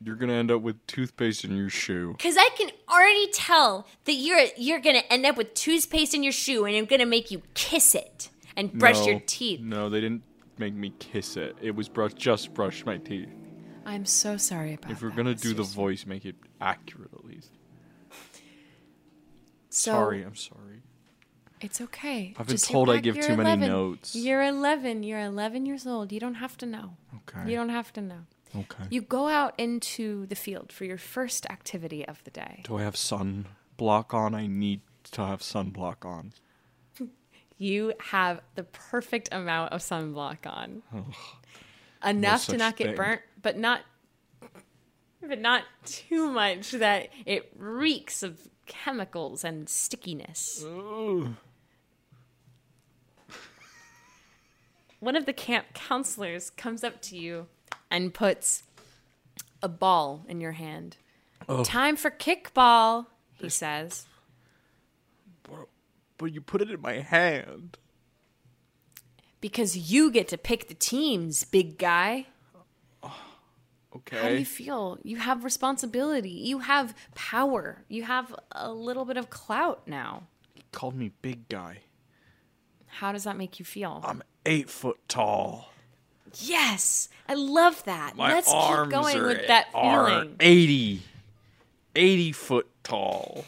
[0.00, 2.14] you're gonna end up with toothpaste in your shoe.
[2.20, 6.32] Cause I can already tell that you're you're gonna end up with toothpaste in your
[6.32, 9.60] shoe, and I'm gonna make you kiss it and brush no, your teeth.
[9.60, 10.22] No, they didn't
[10.56, 11.56] make me kiss it.
[11.60, 13.28] It was brush, just brush my teeth.
[13.84, 17.24] I'm so sorry about If we're that, gonna do the voice, make it accurate at
[17.24, 17.50] least.
[19.70, 20.82] So, sorry, I'm sorry.
[21.62, 22.34] It's okay.
[22.38, 24.14] I've been Just told I give too many notes.
[24.14, 25.02] You're 11.
[25.02, 26.12] You're 11 years old.
[26.12, 26.96] You don't have to know.
[27.28, 27.50] Okay.
[27.50, 28.20] You don't have to know.
[28.54, 28.84] Okay.
[28.90, 32.62] You go out into the field for your first activity of the day.
[32.64, 33.46] Do I have sun
[33.76, 34.34] block on?
[34.34, 34.80] I need
[35.12, 36.32] to have sunblock on.
[37.58, 40.82] You have the perfect amount of sunblock on.
[42.04, 42.96] Enough to not get thing.
[42.96, 43.82] burnt, but not
[45.20, 50.64] but not too much that it reeks of chemicals and stickiness.
[55.02, 57.48] One of the camp counselors comes up to you
[57.90, 58.62] and puts
[59.60, 60.96] a ball in your hand.
[61.48, 61.64] Oh.
[61.64, 64.06] Time for kickball, he says.
[66.18, 67.78] But you put it in my hand.
[69.40, 72.26] Because you get to pick the teams, big guy.
[73.94, 74.16] Okay.
[74.16, 74.98] How do you feel?
[75.02, 76.30] You have responsibility.
[76.30, 77.84] You have power.
[77.88, 80.22] You have a little bit of clout now.
[80.54, 81.80] He called me big guy.
[82.92, 84.00] How does that make you feel?
[84.04, 85.72] I'm eight foot tall.
[86.34, 88.16] yes, I love that.
[88.16, 90.36] My Let's keep going are, with that are feeling.
[90.38, 91.02] 80.
[91.96, 93.44] 80 foot tall.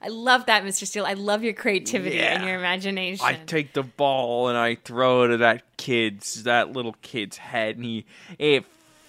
[0.00, 0.86] I love that, Mr.
[0.86, 1.06] Steele.
[1.06, 3.24] I love your creativity and your imagination.
[3.24, 7.76] I take the ball and I throw it at that kid's, that little kid's head,
[7.76, 8.04] and he,
[8.38, 8.64] it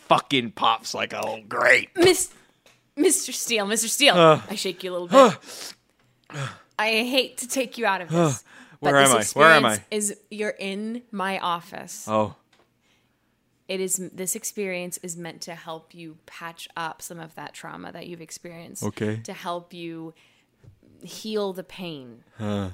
[0.08, 1.90] fucking pops like a little grape.
[1.98, 2.32] Miss,
[2.98, 3.34] Mr.
[3.34, 3.90] Steele, Mr.
[3.90, 4.16] Steele.
[4.50, 5.38] I shake you a little bit.
[6.80, 8.16] I hate to take you out of this.
[8.16, 8.46] Where
[8.92, 9.40] but am this I?
[9.40, 9.84] Where am I?
[9.92, 12.06] Is you're in my office.
[12.08, 12.36] Oh,
[13.68, 17.92] it is this experience is meant to help you patch up some of that trauma
[17.92, 19.18] that you've experienced Okay.
[19.24, 20.14] to help you
[21.02, 22.70] heal the pain Huh.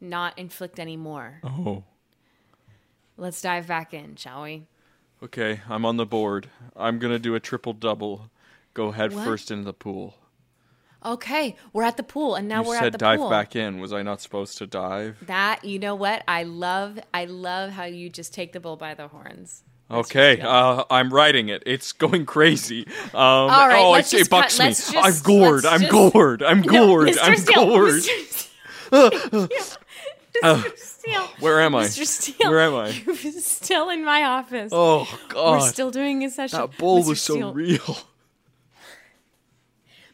[0.00, 1.84] not inflict any more oh.
[3.16, 4.66] let's dive back in shall we
[5.22, 6.50] Okay, I'm on the board.
[6.76, 8.30] I'm gonna do a triple double.
[8.74, 9.24] Go head What?
[9.24, 10.14] first into the pool.
[11.04, 13.78] Okay we're at the pool and now you we're at the dive pool back in.
[13.80, 15.16] Was I not supposed to dive?
[15.26, 18.94] that you know what i love i love how you just take the bull by
[18.94, 21.62] the horns Okay, uh, I'm writing it.
[21.64, 22.88] It's going crazy.
[23.14, 24.68] Um, All right, oh, let's it, just it bucks cut- me.
[24.70, 25.64] let's I'm just- gored.
[25.64, 26.42] I'm just- gored.
[26.42, 27.08] I'm No, gored.
[27.10, 27.18] Mr.
[27.22, 27.92] I'm Steele, gored.
[27.92, 29.48] Mr.
[30.42, 30.68] Steele.
[30.76, 31.28] Steele.
[31.38, 31.84] Where am I?
[31.84, 32.04] Mr.
[32.04, 32.50] Steele.
[32.50, 32.88] Where am I?
[32.88, 34.70] You're still in my office.
[34.74, 36.58] Oh God, We're still doing a session.
[36.58, 37.08] that bowl Mr.
[37.08, 37.52] was so Steele.
[37.54, 37.98] real.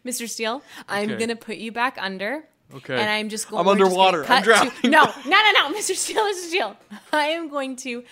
[0.05, 0.29] Mr.
[0.29, 1.19] Steele, I'm Okay.
[1.21, 2.45] gonna put you back under.
[2.75, 2.99] Okay.
[2.99, 3.61] And I'm just going.
[3.61, 4.21] I'm we're just gonna underwater.
[4.23, 4.73] I'm cut to- drowning.
[4.85, 5.95] no, no, no, no, Mr.
[5.95, 6.49] Steele, Mr.
[6.49, 6.77] Steele.
[7.13, 8.03] I am going to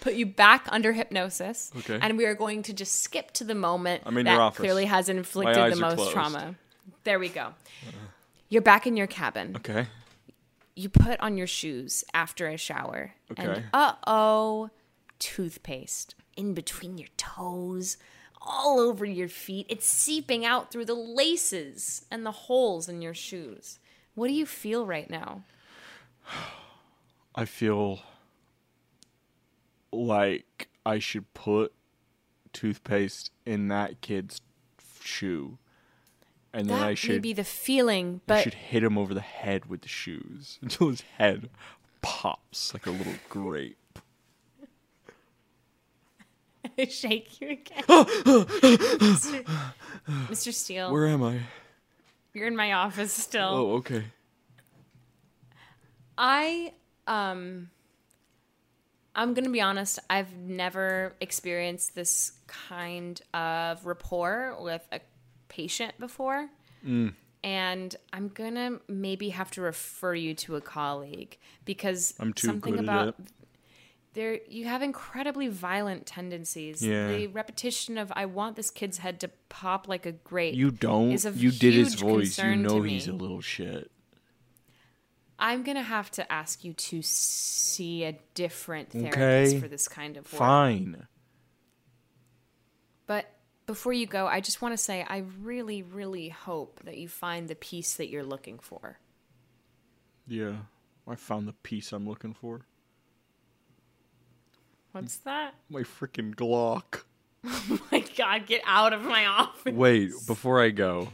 [0.00, 1.70] put you back under hypnosis.
[1.78, 1.98] Okay.
[2.00, 4.58] And we are going to just skip to the moment I'm in that your office.
[4.60, 6.12] clearly has inflicted eyes the are most closed.
[6.12, 6.54] trauma.
[7.04, 7.54] There we go.
[8.48, 9.54] You're back in your cabin.
[9.56, 9.86] Okay.
[10.74, 13.14] You put on your shoes after a shower.
[13.36, 13.64] And Okay.
[13.74, 14.70] uh oh,
[15.18, 17.96] toothpaste in between your toes,
[18.46, 19.66] all over your feet.
[19.68, 23.78] It's seeping out through the laces and the holes in your shoes.
[24.14, 25.42] What do you feel right now?
[27.34, 28.00] I feel
[29.92, 31.72] like I should put
[32.52, 34.40] toothpaste in that kid's
[35.02, 35.58] shoe,
[36.52, 39.66] and then I should be the feeling, I but should hit him over the head
[39.66, 41.50] with the shoes until his head
[42.00, 43.76] pops like a little grape.
[46.88, 47.82] shake you again.
[47.88, 49.46] Mr.
[50.08, 50.52] Mr.
[50.52, 51.40] Steele, Where am I?
[52.34, 53.48] you're in my office still.
[53.48, 54.04] Oh, okay.
[56.18, 56.72] I
[57.06, 57.70] um
[59.14, 65.00] I'm going to be honest, I've never experienced this kind of rapport with a
[65.48, 66.50] patient before.
[66.86, 67.14] Mm.
[67.42, 72.46] And I'm going to maybe have to refer you to a colleague because I'm too
[72.46, 73.14] something good at about it.
[74.16, 76.82] There you have incredibly violent tendencies.
[76.84, 77.08] Yeah.
[77.12, 80.54] The repetition of I want this kid's head to pop like a grape.
[80.56, 81.12] You don't.
[81.12, 82.38] is a You did his voice.
[82.38, 82.90] You know me.
[82.90, 83.90] he's a little shit.
[85.38, 89.16] I'm gonna have to ask you to see a different therapist
[89.54, 89.60] Okay.
[89.60, 90.38] for this kind of work.
[90.38, 91.06] Fine.
[93.06, 93.26] But
[93.66, 97.48] before you go, I just want to say I really, really hope that you find
[97.48, 98.98] the peace that you're looking for.
[100.26, 100.56] Yeah.
[101.06, 102.66] I found the piece I'm looking for.
[104.96, 105.52] What's that?
[105.68, 107.02] My freaking Glock.
[107.48, 109.72] Oh my god, get out of my office.
[109.72, 111.10] Wait, before I go,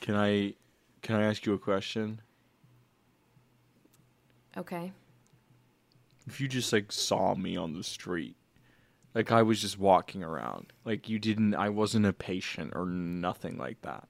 [0.00, 0.54] can I
[1.00, 2.20] can I ask you a question?
[4.58, 4.92] Okay.
[6.26, 8.36] If you just like saw me on the street,
[9.14, 13.56] like I was just walking around, like you didn't I wasn't a patient or nothing
[13.56, 14.06] like that.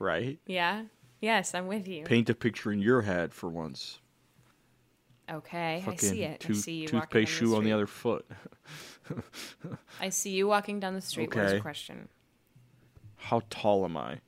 [0.00, 0.40] Right?
[0.46, 0.84] Yeah?
[1.20, 2.04] Yes, I'm with you.
[2.04, 4.00] Paint a picture in your head for once.
[5.30, 6.44] Okay, I see it.
[6.48, 8.26] I see you walking down toothpaste shoe on the other foot.
[10.00, 11.28] I see you walking down the street.
[11.28, 11.52] Okay.
[11.52, 12.08] your question?
[13.16, 14.18] How tall am I?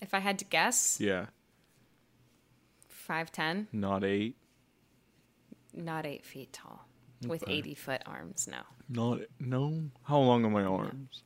[0.00, 1.26] If I had to guess, Yeah,
[3.08, 4.36] 5'10, not eight.
[5.72, 6.86] not 8 feet tall,
[7.26, 8.48] with 80 foot arms.
[8.50, 8.62] No.
[8.88, 9.90] Not no.
[10.02, 11.22] How long are my arms?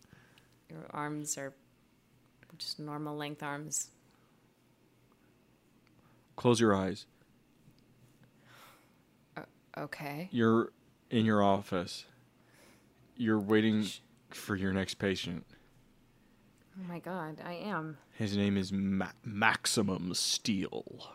[0.70, 1.54] Your arms are
[2.58, 3.88] just normal length arms.
[6.36, 7.06] Close your eyes.
[9.78, 10.28] Okay.
[10.32, 10.72] You're
[11.10, 12.04] in your office.
[13.16, 13.86] You're waiting
[14.30, 15.44] for your next patient.
[16.78, 17.98] Oh my god, I am.
[18.16, 21.08] His name is Ma- Maximum Steel.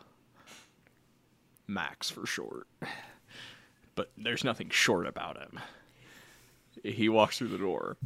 [1.67, 2.67] Max for short.
[3.95, 5.59] But there's nothing short about him.
[6.83, 7.97] He walks through the door.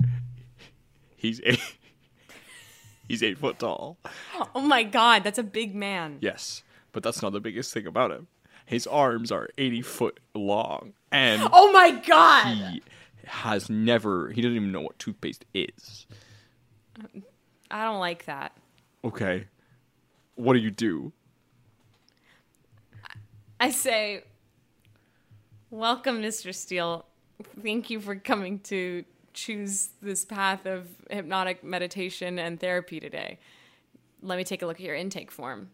[1.16, 1.62] He's eight.
[3.08, 3.98] He's eight foot tall.
[4.54, 6.18] Oh my god, that's a big man.
[6.20, 8.28] Yes, but that's not the biggest thing about him.
[8.68, 12.58] His arms are 80 foot long, and Oh my god!
[12.58, 12.84] he
[13.26, 14.30] has never.
[14.30, 16.06] He doesn't even know what toothpaste is.
[17.72, 18.52] I don't like that.
[19.06, 19.46] Okay,
[20.36, 21.14] what do you do?
[23.58, 24.26] I say,
[25.70, 26.54] Welcome, Mr.
[26.54, 27.06] Steele.
[27.64, 33.40] Thank you for coming to choose this path of hypnotic meditation and therapy today.
[34.22, 35.70] Let me take a look at your intake form.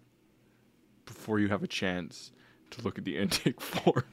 [1.07, 2.31] Before you have a chance
[2.73, 4.03] to look at the intake form,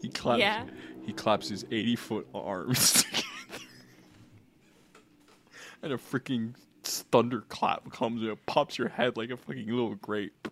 [0.00, 0.40] he claps.
[0.40, 0.64] Yeah.
[1.04, 3.24] He claps his 80 foot arms together,
[5.82, 10.48] and a freaking thunderclap comes and it pops your head like a fucking little grape.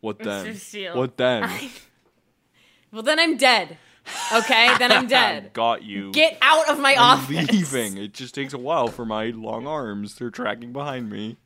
[0.00, 0.56] What then?
[0.94, 1.48] What then?
[2.92, 3.76] Well, then I'm dead.
[4.32, 5.52] Okay, then I'm dead.
[5.52, 6.12] Got you.
[6.12, 7.50] Get out of my I'm office.
[7.52, 7.96] leaving.
[7.98, 10.14] It just takes a while for my long arms.
[10.16, 11.36] They're tracking behind me.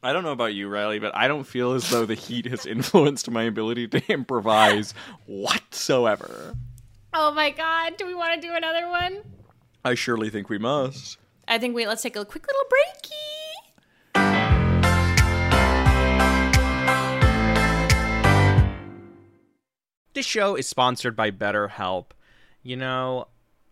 [0.00, 2.64] I don't know about you, Reilly, but I don't feel as though the heat has
[2.66, 4.94] influenced my ability to improvise
[5.26, 6.54] whatsoever.
[7.12, 9.22] Oh my god, do we want to do another one?
[9.84, 11.18] I surely think we must.
[11.48, 13.12] I think we let's take a quick little breaky.
[20.18, 22.06] This show is sponsored by BetterHelp.
[22.64, 23.28] You know,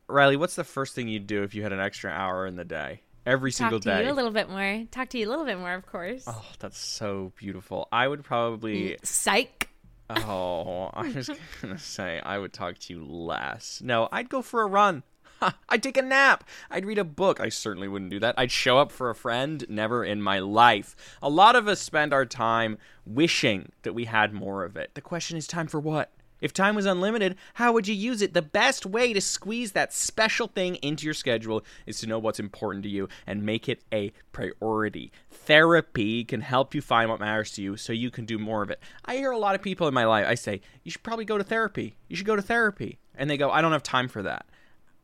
[0.07, 2.65] Reilly, what's the first thing you'd do if you had an extra hour in the
[2.65, 3.01] day?
[3.27, 4.07] Every single Talk to day.
[4.07, 4.85] you a little bit more.
[4.93, 6.23] Talk to you a little bit more, of course.
[6.29, 7.89] oh, that's so beautiful.
[7.91, 9.71] I would probably mm, Psych.
[10.09, 11.29] Oh, I was
[11.61, 13.83] gonna say I would talk to you less.
[13.83, 15.03] No, I'd go for a run.
[15.69, 16.45] I'd take a nap.
[16.71, 17.41] I'd read a book.
[17.41, 18.37] I certainly wouldn't do that.
[18.39, 19.67] I'd show up for a friend.
[19.69, 20.95] Never in my life.
[21.21, 24.93] A lot of us spend our time wishing that we had more of it.
[24.95, 26.13] The question is, time for what?
[26.40, 28.35] If time was unlimited, how would you use it?
[28.35, 32.40] The best way to squeeze that special thing into your schedule is to know what's
[32.40, 35.13] important to you and make it a priority.
[35.31, 38.71] Therapy can help you find what matters to you so you can do more of
[38.71, 38.81] it.
[39.04, 41.38] I hear a lot of people in my life, I say, you should probably go
[41.38, 41.96] to therapy.
[42.08, 42.98] You should go to therapy.
[43.15, 44.46] And they go, I don't have time for that.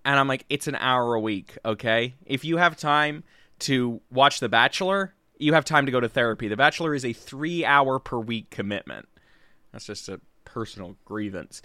[0.05, 2.15] And I'm like, it's an hour a week, okay?
[2.27, 3.25] If you have time
[3.61, 6.49] to watch The Bachelor, you have time to go to therapy.
[6.49, 9.09] The Bachelor is a three hour per week commitment.
[9.73, 10.21] That's just a
[10.53, 11.63] personal grievance.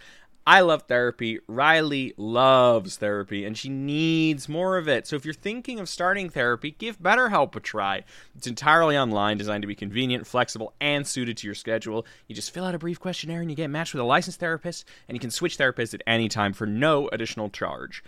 [0.47, 1.39] I love therapy.
[1.47, 5.05] Reilly loves therapy and she needs more of it.
[5.05, 8.05] So if you're thinking of starting therapy, give BetterHelp a try.
[8.33, 12.05] It's entirely online, designed to be convenient, flexible, and suited to your schedule.
[12.27, 14.87] You just fill out a brief questionnaire and you get matched with a licensed therapist,
[15.09, 18.01] and you can switch therapists at any time for no additional charge.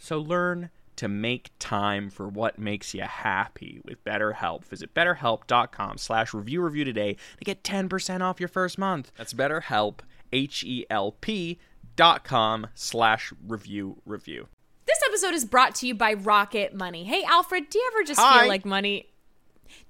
[0.00, 4.64] So learn to make time for what makes you happy with BetterHelp.
[4.64, 9.12] Visit betterhelp.com slash Review Revue today to get 10% off your first month.
[9.16, 10.00] That's BetterHelp,
[10.34, 11.58] H-E-L-P
[11.96, 14.46] dot com slash Review Revue.
[14.86, 17.04] This episode is brought to you by Rocket Money.
[17.04, 18.40] Hey, Alfred, do you ever just Hi.
[18.40, 19.06] feel like money?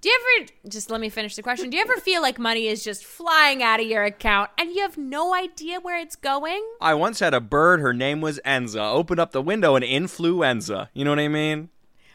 [0.00, 1.68] Do you ever just let me finish the question?
[1.70, 4.82] Do you ever feel like money is just flying out of your account and you
[4.82, 6.62] have no idea where it's going?
[6.80, 8.92] I once had a bird, her name was Enza.
[8.92, 10.90] Opened up the window and influenza.
[10.94, 11.70] You know what I mean?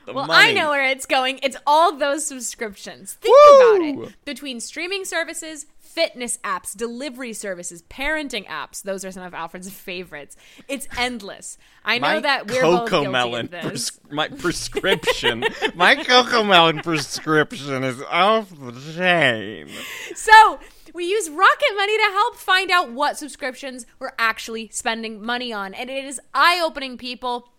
[0.06, 0.52] The Well, money.
[0.52, 1.40] I know where it's going.
[1.44, 3.14] It's all those subscriptions.
[3.14, 3.96] Think Woo!
[3.98, 4.16] about it.
[4.26, 10.36] Between streaming services, fitness apps, delivery services, parenting apps, those are some of Alfred's favorites.
[10.68, 11.58] It's endless.
[11.84, 13.90] I know my that we're both cocoa guilty melon of this.
[13.90, 15.44] pres- my prescription
[15.76, 19.70] my Cocomelon prescription is off the chain
[20.16, 20.60] So
[20.94, 25.74] we use Rocket Money to help find out what subscriptions we're actually spending money on.
[25.74, 27.50] And it is eye opening, people.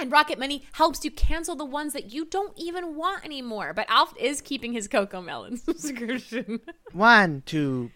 [0.00, 3.74] And Rocket Money helps you cancel the ones that you don't even want anymore.
[3.74, 6.60] But Alf is keeping his Cocomelon subscription.
[6.92, 7.90] one two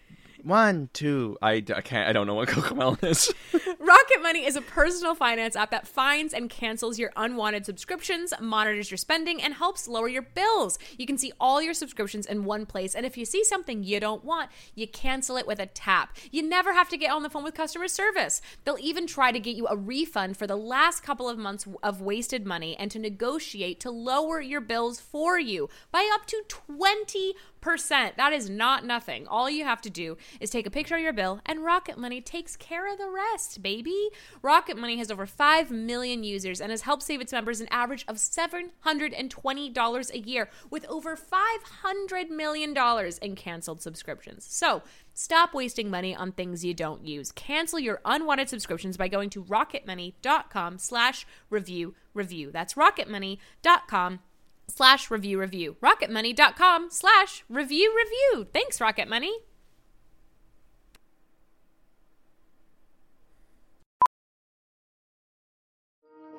[0.45, 3.33] one two I, I can't i don't know what Cocomelon is
[3.85, 8.89] Rocket Money is a personal finance app that finds and cancels your unwanted subscriptions, monitors
[8.89, 10.79] your spending, and helps lower your bills.
[10.97, 13.99] You can see all your subscriptions in one place, and if you see something you
[13.99, 16.17] don't want, you cancel it with a tap.
[16.31, 18.41] You never have to get on the phone with customer service.
[18.63, 22.01] They'll even try to get you a refund for the last couple of months of
[22.01, 27.35] wasted money and to negotiate to lower your bills for you by up to 20
[27.65, 28.15] percent.
[28.15, 29.25] That is not nothing.
[29.25, 32.21] All you have to do is take a picture of your bill, and Rocket Money
[32.21, 34.09] takes care of the rest, baby.
[34.43, 38.05] Rocket Money has over 5 million users and has helped save its members an average
[38.07, 42.77] of $720 a year with over $500 million
[43.23, 44.45] in canceled subscriptions.
[44.45, 44.83] So,
[45.15, 47.31] stop wasting money on things you don't use.
[47.31, 52.51] Cancel your unwanted subscriptions by going to rocketmoney.com slash Review Revue.
[52.51, 54.19] That's rocketmoney.com
[54.67, 55.75] slash Review Revue.
[55.81, 58.47] Rocketmoney.com slash Review Revue.
[58.53, 59.39] Thanks, Rocket Money.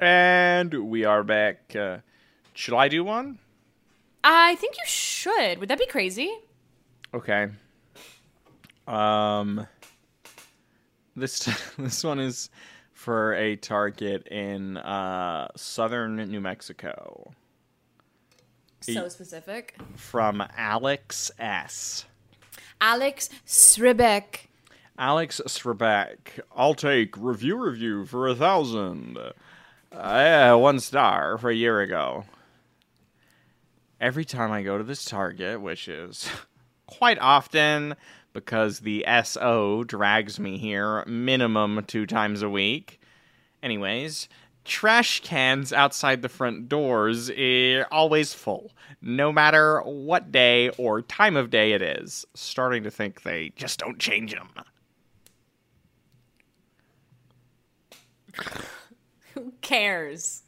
[0.00, 1.98] And we are back uh,
[2.54, 3.38] should i do one
[4.22, 5.58] I think you should.
[5.60, 6.30] Would that be crazy?
[7.14, 7.48] Okay.
[8.86, 9.66] Um
[11.16, 11.48] this
[11.78, 12.50] this one is
[12.92, 17.32] for a target in uh southern New Mexico
[18.80, 19.76] So specific.
[19.96, 22.04] from Alex S.
[22.80, 24.46] Alex Sribeck.
[24.98, 26.40] Alex Srebeck.
[26.54, 29.16] I'll take Review Revue for a thousand.
[29.92, 32.24] Uh, one star for a year ago.
[34.00, 36.30] Every time I go to this Target, which is
[36.86, 37.96] quite often
[38.32, 43.00] because the SO drags me here minimum two times a week.
[43.62, 44.28] Anyways,
[44.64, 48.70] trash cans outside the front doors are always full,
[49.02, 52.24] no matter what day or time of day it is.
[52.34, 54.48] Starting to think they just don't change them.
[59.40, 60.42] Who cares?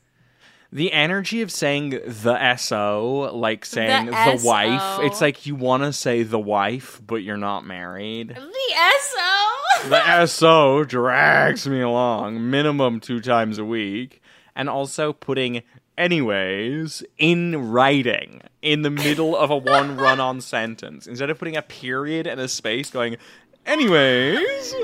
[0.70, 5.82] The energy of saying the SO, like saying the, The wife, it's like you want
[5.82, 8.28] to say the wife, but you're not married.
[8.30, 9.88] The SO.
[9.88, 14.22] The SO drags me along minimum two times a week.
[14.54, 15.62] And also putting
[15.96, 21.06] anyways in writing in the middle of a one run on sentence.
[21.06, 23.16] Instead of putting a period and a space going,
[23.64, 24.74] anyways.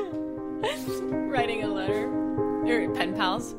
[1.11, 2.09] Writing a letter.
[2.67, 3.55] Or pen pals.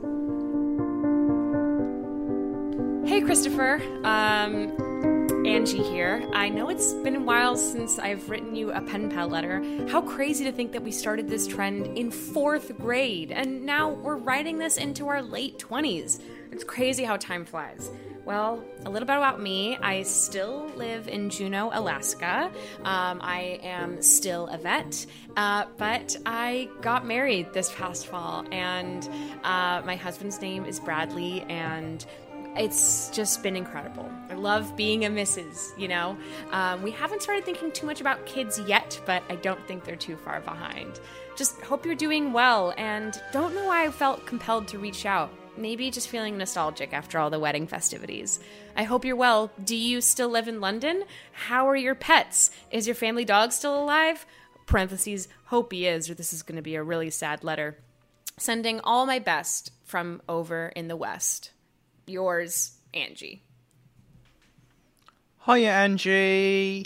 [3.06, 3.82] Hey, Christopher.
[4.04, 6.28] Um, Angie here.
[6.34, 9.64] I know it's been a while since I've written you a pen pal letter.
[9.88, 14.18] How crazy to think that we started this trend in fourth grade, and now we're
[14.18, 16.22] writing this into our late 20s.
[16.52, 17.90] It's crazy how time flies.
[18.26, 19.78] Well, a little bit about me.
[19.78, 22.52] I still live in Juneau, Alaska.
[22.84, 29.10] Um, I am still a vet, uh, but I got married this past fall, and
[29.44, 32.06] uh, my husband's name is Bradley, and
[32.56, 34.10] it's just been incredible.
[34.30, 36.18] I love being a Mrs., you know?
[36.52, 39.96] Um, we haven't started thinking too much about kids yet, but I don't think they're
[39.96, 41.00] too far behind.
[41.36, 45.32] Just hope you're doing well, and don't know why I felt compelled to reach out.
[45.58, 48.40] Maybe just feeling nostalgic after all the wedding festivities.
[48.76, 49.52] I hope you're well.
[49.64, 51.04] Do you still live in London?
[51.34, 52.52] How are your pets?
[52.72, 54.26] Is your family dog still alive?
[54.66, 57.78] Parentheses, hope he is, or this is going to be a really sad letter.
[58.38, 61.52] Sending all my best from over in the West.
[62.10, 63.44] Yours, Angie.
[65.46, 66.86] Hiya, Angie.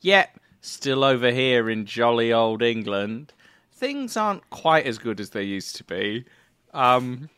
[0.00, 3.32] Yep, still over here in jolly old England.
[3.72, 6.24] Things aren't quite as good as they used to be.
[6.74, 7.28] Um,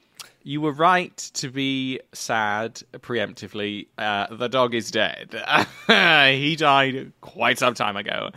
[0.42, 3.86] you were right to be sad preemptively.
[3.96, 5.34] Uh, the dog is dead.
[5.86, 8.30] he died quite some time ago.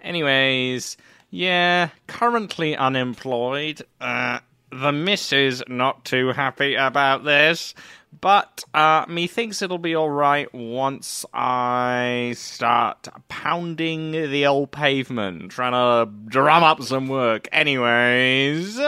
[0.00, 0.96] Anyways,
[1.30, 3.82] yeah, currently unemployed.
[4.00, 4.40] Uh,
[4.80, 7.74] the missus not too happy about this.
[8.20, 15.72] But uh, methinks it'll be all right once I start pounding the old pavement, trying
[15.72, 17.48] to drum up some work.
[17.50, 18.78] Anyways,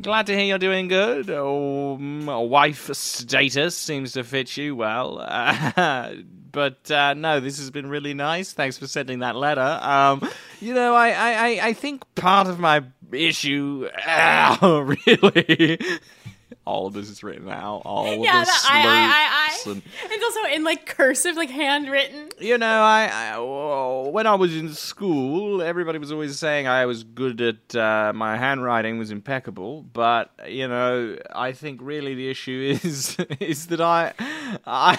[0.00, 1.30] glad to hear you're doing good.
[1.30, 5.18] Um, wife status seems to fit you well.
[6.52, 8.52] but uh, no, this has been really nice.
[8.52, 9.78] Thanks for sending that letter.
[9.82, 10.26] Um,
[10.60, 12.82] you know, I, I, I think part of my
[13.14, 13.88] issue,
[14.62, 15.78] really.
[16.66, 17.82] All of this is written out.
[17.84, 21.50] All of Yeah, the that- I- I- I- and It's also in like cursive, like
[21.50, 22.30] handwritten.
[22.40, 26.86] you know, I, I oh, when I was in school, everybody was always saying I
[26.86, 29.82] was good at uh, my handwriting was impeccable.
[29.82, 34.12] But you know, I think really the issue is is that I
[34.66, 34.98] I.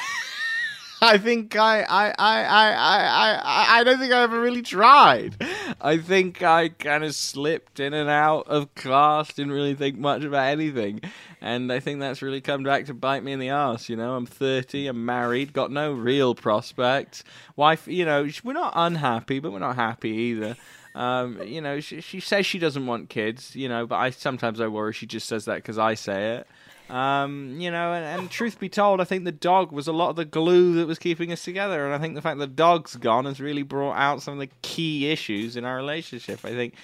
[1.01, 5.35] I think I, I, I, I, I, I, don't think I ever really tried.
[5.81, 10.23] I think I kind of slipped in and out of class, didn't really think much
[10.23, 11.01] about anything.
[11.41, 13.89] And I think that's really come back to bite me in the ass.
[13.89, 17.23] You know, I'm 30, I'm married, got no real prospects.
[17.57, 20.55] Wife, you know, we're not unhappy, but we're not happy either.
[20.95, 24.61] Um, you know, she, she says she doesn't want kids, you know, but I sometimes
[24.61, 26.47] I worry she just says that because I say it.
[26.89, 30.09] Um, you know, and, and truth be told, I think the dog was a lot
[30.11, 32.53] of the glue that was keeping us together, and I think the fact that the
[32.55, 36.45] dog's gone has really brought out some of the key issues in our relationship.
[36.45, 36.75] I think,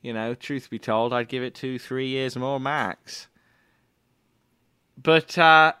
[0.00, 3.28] you know, truth be told, I'd give it two, three years more max.
[5.02, 5.74] But uh,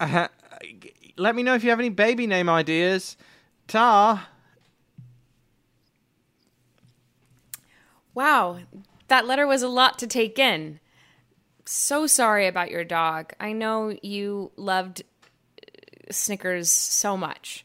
[1.16, 3.16] let me know if you have any baby name ideas.
[3.66, 4.28] Ta.
[8.14, 8.58] Wow,
[9.08, 10.78] that letter was a lot to take in.
[11.64, 13.32] So sorry about your dog.
[13.38, 15.02] I know you loved
[15.60, 17.64] uh, Snickers so much.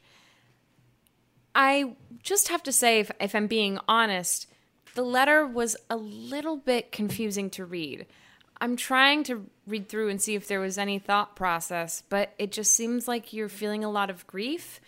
[1.56, 4.48] I just have to say, if, if I'm being honest,
[4.94, 8.06] the letter was a little bit confusing to read.
[8.60, 12.52] I'm trying to read through and see if there was any thought process, but it
[12.52, 14.80] just seems like you're feeling a lot of grief.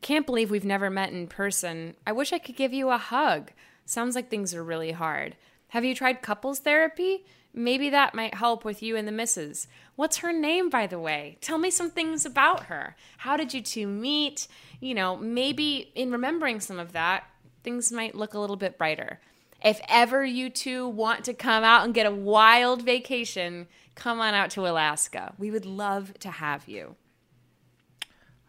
[0.00, 1.94] Can't believe we've never met in person.
[2.06, 3.52] I wish I could give you a hug.
[3.84, 5.36] Sounds like things are really hard.
[5.68, 7.24] Have you tried couples therapy?
[7.52, 9.66] Maybe that might help with you and the missus.
[9.96, 11.36] What's her name, by the way?
[11.40, 12.96] Tell me some things about her.
[13.18, 14.46] How did you two meet?
[14.80, 17.24] You know, maybe in remembering some of that,
[17.64, 19.20] things might look a little bit brighter.
[19.62, 24.32] If ever you two want to come out and get a wild vacation, come on
[24.32, 25.34] out to Alaska.
[25.36, 26.96] We would love to have you.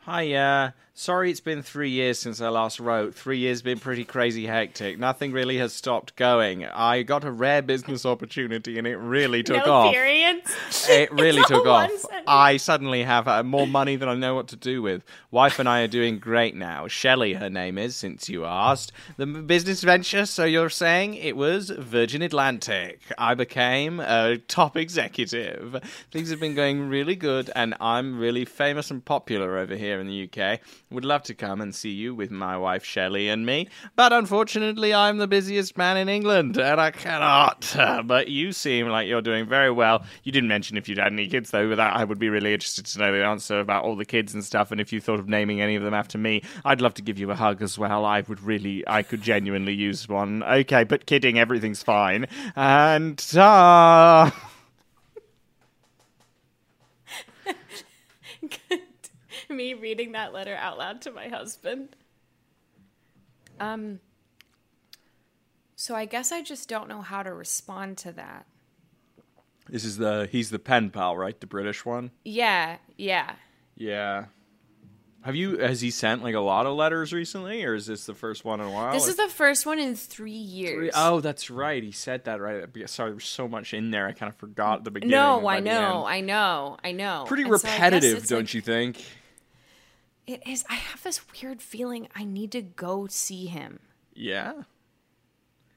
[0.05, 3.15] Hi, uh, sorry it's been three years since I last wrote.
[3.15, 4.99] Three years been pretty crazy hectic.
[4.99, 6.65] Nothing really has stopped going.
[6.65, 9.87] I got a rare business opportunity and it really took no off.
[9.87, 10.89] experience.
[10.89, 11.91] It really took off.
[12.27, 15.03] I suddenly have uh, more money than I know what to do with.
[15.31, 16.87] Wife and I are doing great now.
[16.87, 18.91] Shelley, her name is, since you asked.
[19.17, 23.01] The business venture, so you're saying it was Virgin Atlantic.
[23.17, 25.79] I became a top executive.
[26.11, 30.07] Things have been going really good, and I'm really famous and popular over here in
[30.07, 30.59] the UK.
[30.91, 34.93] Would love to come and see you with my wife Shelley and me, but unfortunately,
[34.93, 37.75] I'm the busiest man in England, and I cannot.
[38.11, 40.03] But you seem like you're doing very well.
[40.23, 41.75] You didn't mention if you'd had any kids, though.
[41.75, 44.43] That I would be really interested to know the answer about all the kids and
[44.43, 46.43] stuff, and if you thought of naming any of them after me.
[46.65, 48.03] I'd love to give you a hug as well.
[48.03, 50.43] I would really, I could genuinely use one.
[50.43, 52.27] Okay, but kidding, everything's fine.
[52.55, 54.31] And uh,
[59.51, 61.95] me reading that letter out loud to my husband.
[63.59, 63.99] Um
[65.75, 68.45] so I guess I just don't know how to respond to that.
[69.69, 71.39] This is the he's the pen pal, right?
[71.39, 72.11] The British one.
[72.23, 73.33] Yeah, yeah.
[73.75, 74.25] Yeah.
[75.23, 78.15] Have you has he sent like a lot of letters recently, or is this the
[78.15, 78.91] first one in a while?
[78.91, 80.91] This is the first one in three years.
[80.95, 81.81] Oh, that's right.
[81.83, 82.65] He said that right.
[82.89, 84.07] Sorry, there's so much in there.
[84.07, 85.11] I kind of forgot the beginning.
[85.11, 86.05] no, by I know.
[86.07, 87.25] I know, I know.
[87.27, 89.05] Pretty And so I repetitive, it's don't like- you think?
[90.27, 90.63] It is.
[90.69, 93.79] I have this weird feeling I need to go see him.
[94.13, 94.63] Yeah.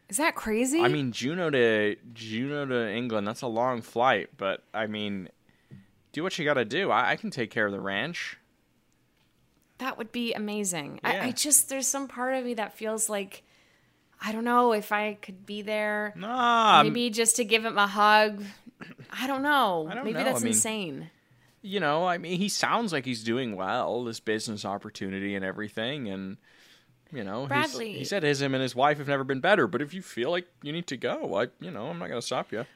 [0.09, 0.81] Is that crazy?
[0.81, 3.27] I mean, Juneau to Juneau to England.
[3.27, 5.29] That's a long flight, but I mean,
[6.13, 6.91] do what you got to do.
[6.91, 8.39] I, I can take care of the ranch.
[9.79, 11.01] that would be amazing.
[11.03, 11.11] Yeah.
[11.11, 13.43] I, I just there's some part of me that feels like
[14.21, 16.13] I don't know if I could be there.
[16.17, 18.45] Nah, Maybe just to give him a hug.
[19.11, 19.89] I don't know.
[19.91, 20.25] I don't Maybe know.
[20.25, 21.11] that's I mean- insane.
[21.65, 26.11] You know, I mean, he sounds like he's doing well, this business opportunity and everything,
[26.11, 26.37] and
[27.11, 27.95] you know, Bradley.
[27.95, 29.67] he said his him and his wife have never been better.
[29.67, 32.21] But if you feel like you need to go, I, you know, I'm not gonna
[32.21, 32.67] stop you.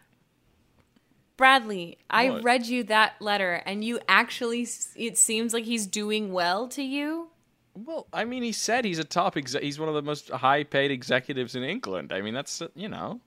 [1.36, 4.66] Bradley, I read you that letter and you actually
[4.97, 7.28] it seems like he's doing well to you.
[7.74, 9.62] Well, I mean, he said he's a top exec.
[9.62, 12.12] He's one of the most high-paid executives in England.
[12.12, 13.20] I mean, that's you know.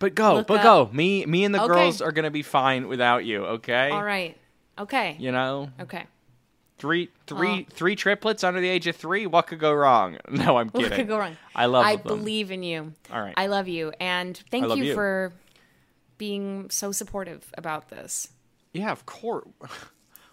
[0.00, 0.90] But go, Look but up- go.
[0.92, 1.72] Me, me, and the Okay.
[1.74, 3.44] girls are gonna be fine without you.
[3.46, 3.90] Okay.
[3.90, 4.36] All right.
[4.78, 5.14] Okay.
[5.20, 6.04] You know, Okay.
[6.78, 7.72] three, three, oh.
[7.72, 9.26] three triplets under the age of three.
[9.26, 10.16] What could go wrong?
[10.30, 10.84] No, I'm kidding.
[10.90, 11.36] What could go wrong?
[11.54, 12.06] I love I them.
[12.06, 12.94] believe in you.
[13.12, 13.34] All right.
[13.36, 14.94] I love you and thank you, you.
[14.94, 15.32] for
[16.18, 18.28] being so supportive about this.
[18.72, 19.46] Yeah, of course.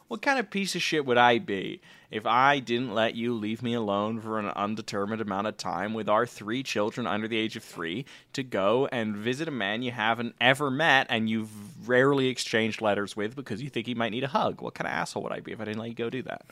[0.08, 3.62] What kind of piece of shit would I be if I didn't let you leave
[3.62, 7.56] me alone for an undetermined amount of time with our three children under the age
[7.58, 12.28] of three to go and visit a man you haven't ever met and you've rarely
[12.28, 14.62] exchanged letters with because you think he might need a hug?
[14.62, 16.46] What kind of asshole would I be if I didn't let you go do that?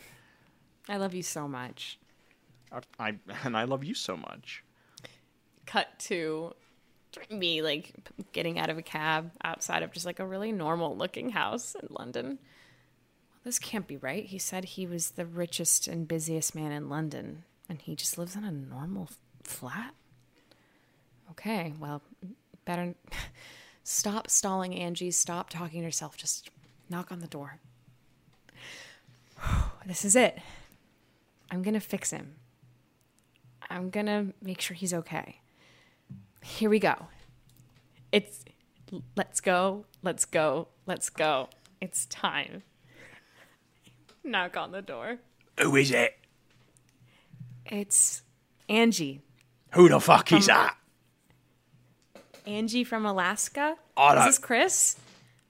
[0.89, 1.99] I love you so much.
[2.71, 4.63] I, I and I love you so much.
[5.65, 6.53] Cut to
[7.31, 7.93] me like
[8.33, 11.87] getting out of a cab outside of just like a really normal looking house in
[11.89, 12.39] London.
[13.45, 14.25] This can't be right.
[14.25, 18.35] He said he was the richest and busiest man in London and he just lives
[18.35, 19.07] in a normal
[19.43, 19.93] flat.
[21.29, 22.01] Okay, well,
[22.65, 22.95] better
[23.83, 26.49] stop stalling Angie, stop talking to yourself, just
[26.89, 27.59] knock on the door.
[29.85, 30.39] This is it.
[31.51, 32.37] I'm going to fix him.
[33.69, 35.41] I'm going to make sure he's okay.
[36.41, 37.05] Here we go.
[38.11, 38.43] It's
[39.15, 41.49] let's go, let's go, let's go.
[41.79, 42.63] It's time.
[44.25, 45.17] Knock on the door.
[45.59, 46.17] Who is it?
[47.65, 48.23] It's
[48.67, 49.21] Angie.
[49.71, 50.75] Who the fuck is that?
[52.45, 53.75] Angie from Alaska.
[53.97, 54.95] I Is don't- this Chris?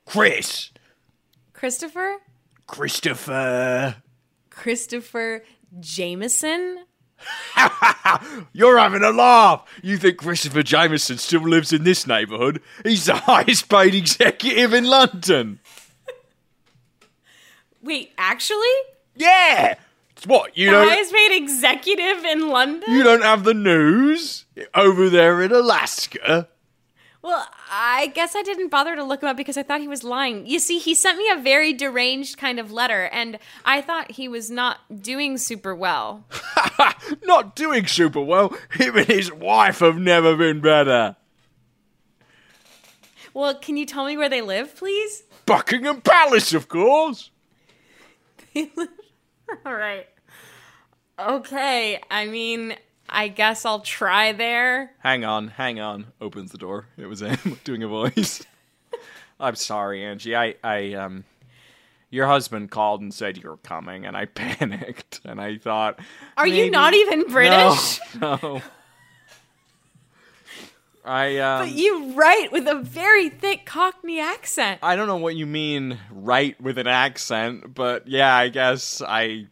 [0.05, 0.69] Chris.
[1.53, 2.17] Christopher?
[2.67, 3.95] Christopher.
[4.49, 5.43] Christopher
[5.79, 6.85] Jameson?
[8.53, 9.63] You're having a laugh.
[9.81, 12.61] You think Christopher Jameson still lives in this neighbourhood?
[12.83, 15.59] He's the highest paid executive in London.
[17.85, 18.67] Wait, actually?
[19.15, 19.75] Yeah.
[20.25, 20.87] What you The don't?
[20.89, 22.89] highest paid executive in London?
[22.91, 26.49] You don't have the news over there in Alaska.
[27.21, 30.03] Well, I guess I didn't bother to look him up because I thought he was
[30.03, 30.45] lying.
[30.45, 34.27] You see, he sent me a very deranged kind of letter, and I thought he
[34.27, 36.25] was not doing super well.
[37.23, 38.55] Not doing super well.
[38.71, 41.15] Him and his wife have never been better.
[43.33, 45.23] Well, can you tell me where they live, please?
[45.45, 47.29] Buckingham Palace, of course.
[49.65, 50.07] All right.
[51.19, 52.75] Okay, I mean,
[53.09, 54.91] I guess I'll try there.
[54.99, 56.07] Hang on, hang on.
[56.19, 56.87] Opens the door.
[56.97, 58.43] It was him doing a voice.
[59.39, 60.35] I'm sorry, Angie.
[60.35, 61.25] I, I, um,
[62.09, 65.99] your husband called and said you were coming, and I panicked, and I thought,
[66.37, 67.99] Are you not even British?
[68.19, 68.61] No, no.
[71.05, 74.79] I, um, But you write with a very thick Cockney accent.
[74.81, 79.47] I don't know what you mean, write with an accent, but yeah, I guess I,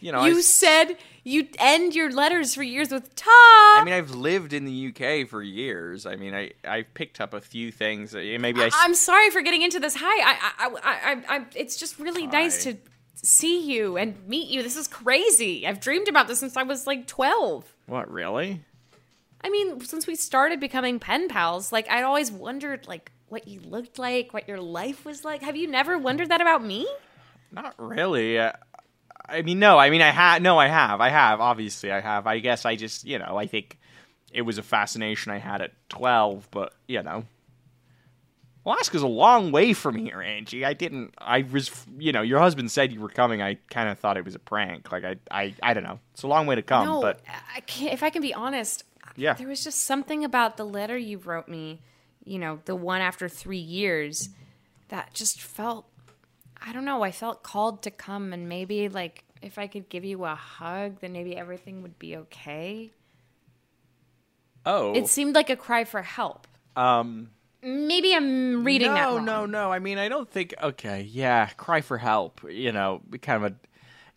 [0.00, 3.30] you know, you I, said you end your letters for years with ta.
[3.30, 6.06] I mean, I've lived in the UK for years.
[6.06, 8.12] I mean, I I picked up a few things.
[8.12, 9.96] that- Maybe I'm sorry for getting into this.
[9.96, 12.76] Hi, I, I, I, I, I it's just really nice to
[13.14, 14.62] see you and meet you.
[14.62, 15.66] This is crazy.
[15.66, 17.64] I've dreamed about this since I was like 12.
[17.86, 18.62] What really?
[19.42, 23.60] I mean, since we started becoming pen pals, like I'd always wondered like what you
[23.60, 25.42] looked like, what your life was like.
[25.42, 26.86] Have you never wondered that about me?
[27.52, 28.38] Not really.
[28.38, 28.52] Uh,
[29.28, 29.78] I mean, no.
[29.78, 30.42] I mean, I have.
[30.42, 31.00] No, I have.
[31.00, 31.40] I have.
[31.40, 32.26] Obviously, I have.
[32.26, 33.78] I guess I just, you know, I think
[34.32, 36.48] it was a fascination I had at twelve.
[36.50, 37.24] But you know,
[38.66, 40.64] Alaska's a long way from here, Angie.
[40.64, 41.14] I didn't.
[41.18, 43.40] I was, you know, your husband said you were coming.
[43.40, 44.92] I kind of thought it was a prank.
[44.92, 45.98] Like I, I, I don't know.
[46.12, 46.86] It's a long way to come.
[46.86, 47.20] no, But
[47.54, 48.84] I can't, if I can be honest,
[49.16, 49.34] Yeah.
[49.34, 51.80] there was just something about the letter you wrote me
[52.24, 54.28] you know, the one after three years,
[54.88, 55.86] that just felt,
[56.60, 60.04] I don't know, I felt called to come and maybe like if I could give
[60.04, 62.90] you a hug, then maybe everything would be okay.
[64.66, 66.46] Oh, It seemed like a cry for help.
[66.76, 67.30] um,
[67.62, 69.24] Maybe I'm reading no, that wrong.
[69.24, 69.72] no, no.
[69.72, 70.54] I mean, I don't think.
[70.62, 72.40] Okay, yeah, cry for help.
[72.48, 73.56] You know, kind of a.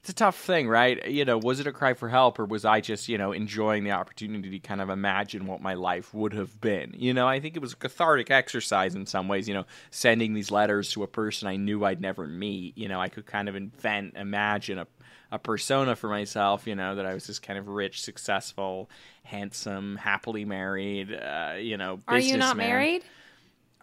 [0.03, 1.07] It's a tough thing, right?
[1.09, 3.85] You know, was it a cry for help, or was I just, you know, enjoying
[3.85, 6.93] the opportunity to kind of imagine what my life would have been?
[6.97, 9.47] You know, I think it was a cathartic exercise in some ways.
[9.47, 12.77] You know, sending these letters to a person I knew I'd never meet.
[12.77, 14.87] You know, I could kind of invent, imagine a
[15.31, 16.67] a persona for myself.
[16.67, 18.89] You know, that I was this kind of rich, successful,
[19.23, 21.13] handsome, happily married.
[21.13, 23.05] Uh, you know, Are you not married?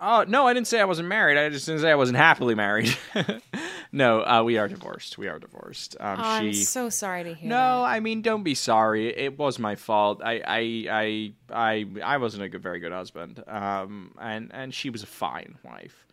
[0.02, 1.36] Oh no, I didn't say I wasn't married.
[1.36, 2.96] I just didn't say I wasn't happily married.
[3.92, 5.18] no, uh, we are divorced.
[5.18, 5.94] We are divorced.
[6.00, 7.90] Um, Oh, I'm so sorry to hear no, that.
[7.90, 9.14] I mean, don't be sorry.
[9.14, 10.22] It was my fault.
[10.24, 13.44] I, I, I, I, I wasn't a good, very good husband.
[13.46, 16.06] Um, and and she was a fine wife.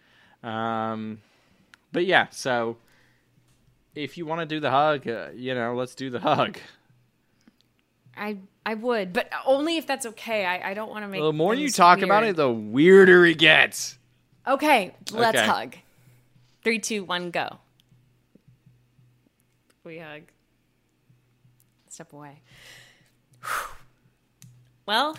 [0.44, 1.20] Um,
[1.94, 2.28] but yeah.
[2.32, 2.76] So,
[3.96, 6.58] if you want to do the hug, uh, you know, let's do the hug.
[8.18, 10.46] I I would, but only if that's okay.
[10.46, 13.26] I, I don't want to make The more you things talk about it, the weirder
[13.26, 13.98] it gets.
[14.46, 15.48] Okay, let's Okay.
[15.48, 15.76] hug.
[16.64, 17.60] Three, two, one, go.
[19.84, 20.24] We hug.
[21.90, 22.42] Step away.
[24.86, 25.18] Well,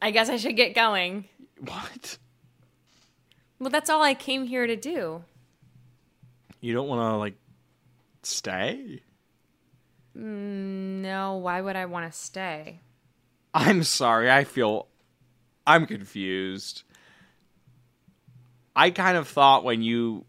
[0.00, 1.26] I guess I should get going.
[1.60, 2.16] What?
[3.58, 5.24] Well, that's all I came here to do.
[6.62, 7.34] You don't want to like
[8.22, 9.02] stay?
[10.18, 12.80] No, why would I want to stay?
[13.54, 14.30] I'm sorry.
[14.30, 14.88] I feel
[15.66, 16.82] I'm confused.
[18.74, 20.24] I kind of thought when you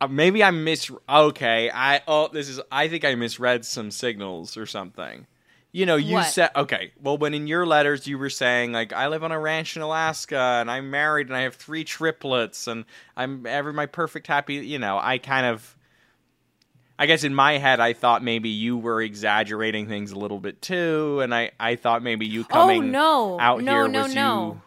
[0.00, 4.56] uh, maybe I mis okay, I oh this is I think I misread some signals
[4.56, 5.26] or something.
[5.72, 6.26] You know, you What?
[6.26, 6.92] said okay.
[7.00, 9.82] Well, when in your letters you were saying like I live on a ranch in
[9.82, 12.84] Alaska and I'm married and I have three triplets and
[13.16, 14.54] I'm ever my perfect happy.
[14.54, 15.76] You know, I kind of
[16.98, 20.62] I guess in my head, I thought maybe you were exaggerating things a little bit
[20.62, 23.40] too, and I, I thought maybe you oh, coming Oh, no.
[23.40, 24.46] out No, here no, was no.
[24.46, 24.60] you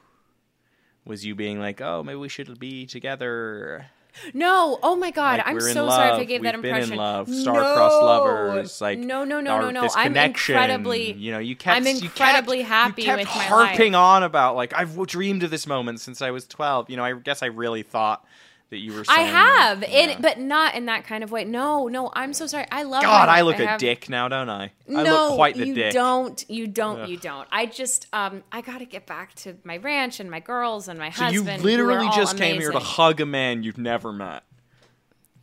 [1.06, 3.86] was you being like, oh, maybe we should be together.
[4.34, 6.94] No, oh my god, Like, I'm so sorry if I gave that we've been impression.
[6.94, 8.06] in love, star-crossed no.
[8.06, 9.82] lovers, like no, no, no, no, no.
[9.84, 13.32] this I'm incredibly, you know, you kept I'm you kept- incredibly happy kept with my
[13.44, 16.90] harping on about like I've dreamed of this moment since I was twelve.
[16.90, 18.26] You know, I guess I really thought
[18.70, 19.04] that you were.
[19.08, 19.88] I have, yeah.
[20.16, 21.46] in, but not in that kind of way.
[21.46, 22.66] No, no, I'm so sorry.
[22.72, 23.02] I love.
[23.04, 24.72] God, I look a have- dick now, don't I?
[24.94, 25.94] I look quite the you dick.
[25.94, 26.44] don't.
[26.50, 27.10] You don't.
[27.10, 27.48] You don't.
[27.52, 30.98] I just, um, I got to get back to my ranch and my girls and
[31.00, 31.60] my So husband.
[31.62, 34.44] you literally all just came here to hug a man you've never met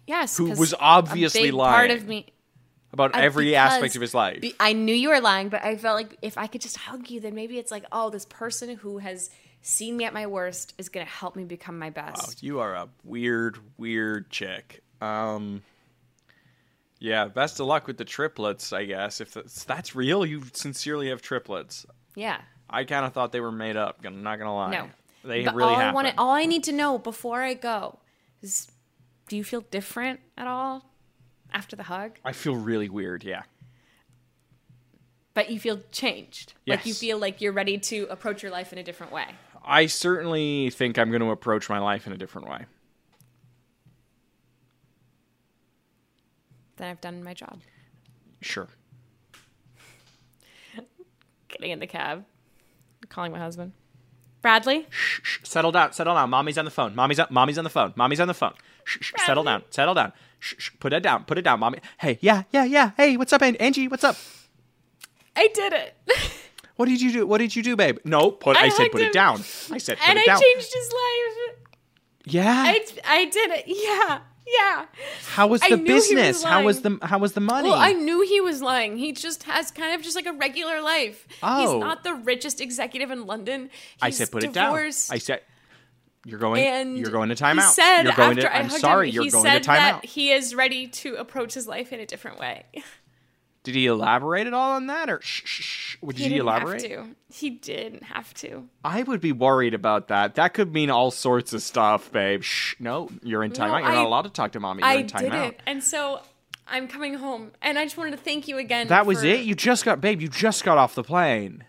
[0.06, 1.90] Yes, who was obviously big Part lying.
[1.98, 2.26] of me.
[2.92, 4.44] about Uh, every because aspect of his life.
[4.60, 7.20] I knew you were lying, but I felt like if I could just hug you,
[7.20, 9.30] then maybe it's like, oh, this person who has
[9.66, 12.42] seen me at my worst is going to help me become my Wow, best.
[12.42, 14.82] you are a weird, weird chick.
[15.00, 15.62] Um,
[16.98, 19.20] yeah, best of luck with the triplets, I guess.
[19.20, 21.86] If that's, that's real, you sincerely have triplets.
[22.14, 22.40] Yeah.
[22.68, 24.04] I kind of thought they were made up.
[24.04, 24.70] I'm not gonna lie.
[24.70, 24.88] No.
[25.24, 27.98] they but really all I wanna- all I need to know before I go
[28.42, 28.68] is,
[29.28, 30.90] do you feel different at all
[31.52, 32.18] after the hug?
[32.24, 33.24] I feel really weird.
[33.24, 33.42] Yeah.
[35.34, 36.54] But you feel changed.
[36.64, 36.78] Yes.
[36.78, 39.26] Like you feel like you're ready to approach your life in a different way.
[39.64, 42.66] I certainly think I'm going to approach my life in a different way.
[46.76, 47.60] Then I've done my job.
[48.40, 48.68] Sure.
[51.48, 52.24] Getting in the cab,
[53.08, 53.72] calling my husband.
[54.42, 54.86] Bradley?
[54.90, 56.28] Shh, shh, settle down, settle down.
[56.28, 56.94] Mommy's on the phone.
[56.94, 57.94] Mommy's on, mommy's on the phone.
[57.96, 58.52] Mommy's on the phone.
[58.84, 60.12] Shh, shh, settle down, settle down.
[60.40, 61.78] Shh, shh, put it down, put it down, mommy.
[61.98, 62.90] Hey, yeah, yeah, yeah.
[62.96, 63.88] Hey, what's up, An- Angie?
[63.88, 64.16] What's up?
[65.36, 65.96] I did it.
[66.76, 67.26] What did you do?
[67.26, 67.98] What did you do, babe?
[68.04, 68.56] No, put.
[68.56, 69.08] I, I said put him.
[69.08, 69.40] it down.
[69.70, 70.36] I said put and it down.
[70.36, 71.56] And I changed his life.
[72.24, 72.64] yeah.
[72.66, 73.64] I, I did it.
[73.66, 74.20] Yeah.
[74.46, 74.84] Yeah.
[75.28, 76.42] how was the he was business?
[76.42, 77.70] how was the how was the money?
[77.70, 78.98] Well, I knew he was lying.
[78.98, 81.26] He just has kind of just like a regular life.
[81.42, 81.60] Oh.
[81.60, 83.70] He's not the richest executive in London.
[83.94, 85.08] He's I said put divorced.
[85.08, 85.16] it down.
[85.16, 85.40] I said
[86.26, 86.62] you're going.
[86.64, 87.70] and you're going to timeout.
[87.70, 88.54] said you're going after to.
[88.54, 89.08] I I'm sorry.
[89.08, 90.02] him, you're going to timeout.
[90.02, 92.64] that he is ready to approach his life in a different way.
[93.64, 95.96] Did he elaborate at all on that, or shh, shh, shh.
[96.06, 96.82] Did he, didn't elaborate?
[96.82, 97.16] Have to.
[97.32, 98.68] He didn't have to.
[98.84, 100.34] I would be worried about that.
[100.36, 102.42] That could mean all sorts of stuff, babe.
[102.42, 103.80] Shh, no, you're in timeout.
[103.80, 104.82] you're I- not allowed to talk to mommy.
[104.82, 105.20] You're I in timeout.
[105.30, 106.20] didn't, and so
[106.68, 108.88] I'm coming home, and I just wanted to thank you again.
[108.88, 109.40] That was for- it.
[109.44, 110.20] You just got, babe.
[110.20, 111.64] You just got off the plane.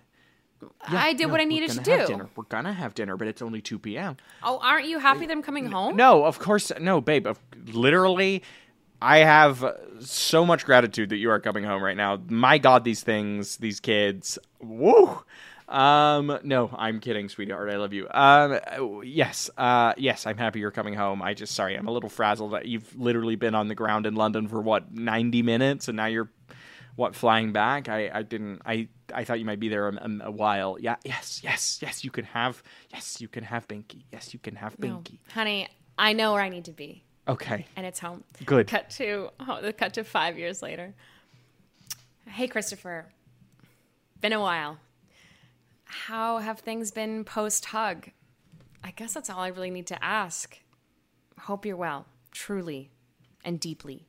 [0.88, 2.06] I did No, what I needed to do.
[2.08, 2.30] Dinner.
[2.36, 4.18] We're gonna have dinner, but it's only two p.m.
[4.44, 5.96] Oh, aren't you happy that I'm coming home?
[5.96, 7.28] No, of course, no, babe.
[7.68, 8.44] Literally,
[9.02, 9.64] I have
[10.00, 12.20] so much gratitude that you are coming home right now.
[12.30, 15.20] My God, these things, these kids, woo.
[15.68, 17.70] Um, no, I'm kidding, sweetheart.
[17.72, 18.08] I love you.
[18.12, 18.60] Um,
[19.04, 21.22] yes, uh, yes, I'm happy you're coming home.
[21.22, 22.54] I just, sorry, I'm a little frazzled.
[22.54, 26.06] that You've literally been on the ground in London for what, 90 minutes, and now
[26.06, 26.30] you're,
[26.96, 27.90] what, flying back?
[27.90, 30.78] I, I didn't, I, I thought you might be there a, a- a while.
[30.80, 34.04] Yeah, yes, yes, yes, you can have, yes, you can have Binky.
[34.14, 34.88] Yes, you can have No.
[34.88, 35.18] Binky.
[35.32, 35.68] Honey,
[35.98, 38.24] I know where I need to be, Okay, and it's home.
[38.46, 38.68] good.
[38.68, 40.94] Cut to oh, the cut to five years later.
[42.28, 43.06] Hey, Christopher.
[44.22, 44.78] Been a while.
[45.86, 48.10] How have things been post hug?
[48.84, 50.60] I guess that's all I really need to ask.
[51.40, 52.92] Hope you're well, truly
[53.44, 54.06] and deeply.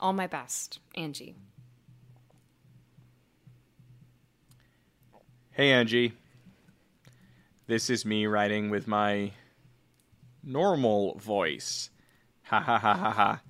[0.00, 1.36] All my best, Angie.
[5.50, 6.12] Hey, Angie.
[7.66, 9.32] This is me writing with my
[10.42, 11.90] normal voice.
[12.48, 13.40] Ha ha ha ha ha.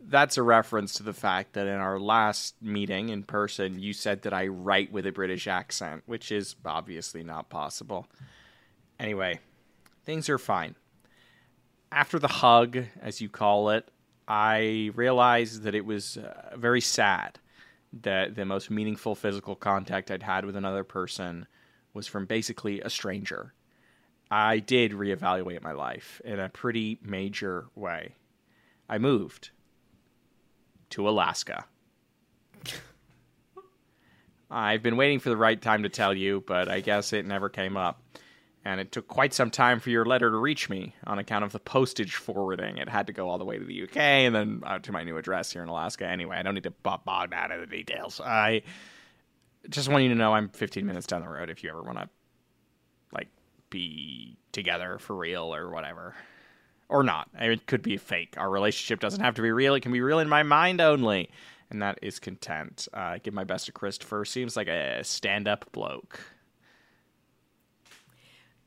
[0.00, 4.22] That's a reference to the fact that in our last meeting in person, you said
[4.22, 8.06] that I write with a British accent, which is obviously not possible.
[9.00, 9.40] Anyway,
[10.04, 10.76] things are fine.
[11.90, 13.88] After the hug, as you call it,
[14.28, 17.40] I realized that it was uh, very sad
[18.02, 21.48] that the most meaningful physical contact I'd had with another person
[21.94, 23.54] was from basically a stranger.
[24.30, 28.14] I did reevaluate my life in a pretty major way.
[28.88, 29.50] I moved
[30.90, 31.64] to Alaska.
[34.50, 37.48] I've been waiting for the right time to tell you, but I guess it never
[37.48, 38.02] came up.
[38.64, 41.52] And it took quite some time for your letter to reach me on account of
[41.52, 42.78] the postage forwarding.
[42.78, 45.04] It had to go all the way to the UK and then out to my
[45.04, 46.04] new address here in Alaska.
[46.06, 48.20] Anyway, I don't need to bog bog down in the details.
[48.20, 48.62] I
[49.68, 51.98] just want you to know I'm 15 minutes down the road if you ever want
[51.98, 52.08] to,
[53.12, 53.28] like,
[53.70, 56.16] be together for real or whatever.
[56.88, 57.28] Or not.
[57.38, 58.34] It could be fake.
[58.36, 59.74] Our relationship doesn't have to be real.
[59.74, 61.30] It can be real in my mind only.
[61.70, 62.86] And that is content.
[62.94, 64.24] Uh, give my best to Christopher.
[64.24, 66.20] Seems like a stand up bloke.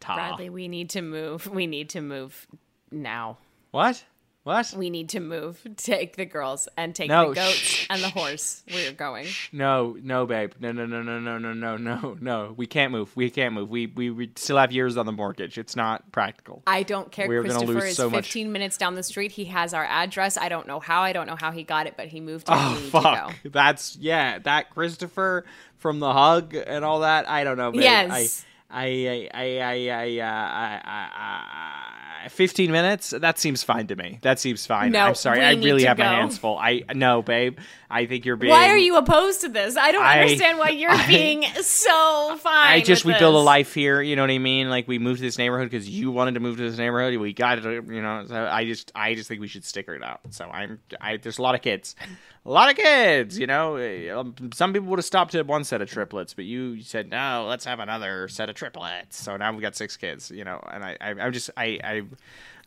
[0.02, 0.16] Ta.
[0.16, 1.48] Bradley, we need to move.
[1.48, 2.48] We need to move
[2.92, 3.38] now.
[3.72, 4.04] What?
[4.50, 4.74] What?
[4.76, 5.62] We need to move.
[5.78, 8.64] Take the girls and take No, the goats shh, and the horse.
[8.74, 9.28] We're going.
[9.52, 10.54] No, no, babe.
[10.60, 12.54] No, no, no, no, no, no, no, no, no.
[12.58, 13.16] We can't move.
[13.16, 13.70] We can't move.
[13.70, 15.60] We, we we still have years on the mortgage.
[15.60, 16.64] It's not practical.
[16.66, 17.28] I don't care.
[17.28, 19.32] We're Christopher lose is so much- 15 minutes down the street.
[19.32, 20.36] He has our address.
[20.36, 21.04] I don't know how.
[21.04, 22.48] I don't know how he got it, but he moved.
[22.50, 23.28] Oh fuck!
[23.28, 23.50] to go.
[23.52, 24.40] That's yeah.
[24.40, 25.46] That Christopher
[25.78, 27.30] from the hug and all that.
[27.30, 27.72] I don't know.
[27.72, 27.82] Babe.
[27.82, 28.46] Yes.
[28.72, 31.89] I I I I I, uh, I, I, I
[32.30, 33.12] fifteen minutes.
[33.12, 34.20] That seems fine to me.
[34.22, 34.92] That seems fine.
[34.92, 35.42] No, I'm sorry.
[35.42, 36.58] I really have my hands full.
[36.58, 37.60] I no, babe.
[37.90, 38.52] I think you're being.
[38.52, 39.76] Why are you opposed to this?
[39.78, 42.68] I don't I- understand why you're I- being so fine.
[42.74, 44.02] I just we with build a life here.
[44.02, 44.70] You know what I mean?
[44.70, 47.18] Like we moved to this neighborhood because you wanted to move to this neighborhood.
[47.20, 47.64] We got it.
[47.88, 48.26] You know.
[48.28, 50.20] So I just I just think we should stick it out.
[50.32, 51.96] So I'm I there's a lot of kids,
[52.46, 53.38] a lot of kids.
[53.38, 53.78] You know,
[54.20, 57.46] Um, some people would have stopped at one set of triplets, but you said no.
[57.48, 59.18] Let's have another set of triplets.
[59.18, 60.32] So now we've got six kids.
[60.32, 61.94] You know, and I, I I'm just I I.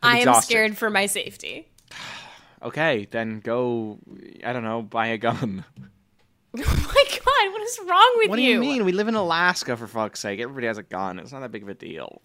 [0.05, 1.69] I'm I am scared for my safety.
[2.65, 3.99] Okay, then go.
[4.45, 4.83] I don't know.
[4.83, 5.65] Buy a gun.
[6.57, 8.31] Oh my god, what is wrong with you?
[8.31, 8.51] What do you?
[8.55, 8.85] you mean?
[8.85, 10.39] We live in Alaska for fuck's sake.
[10.39, 11.19] Everybody has a gun.
[11.19, 12.23] It's not that big of a deal.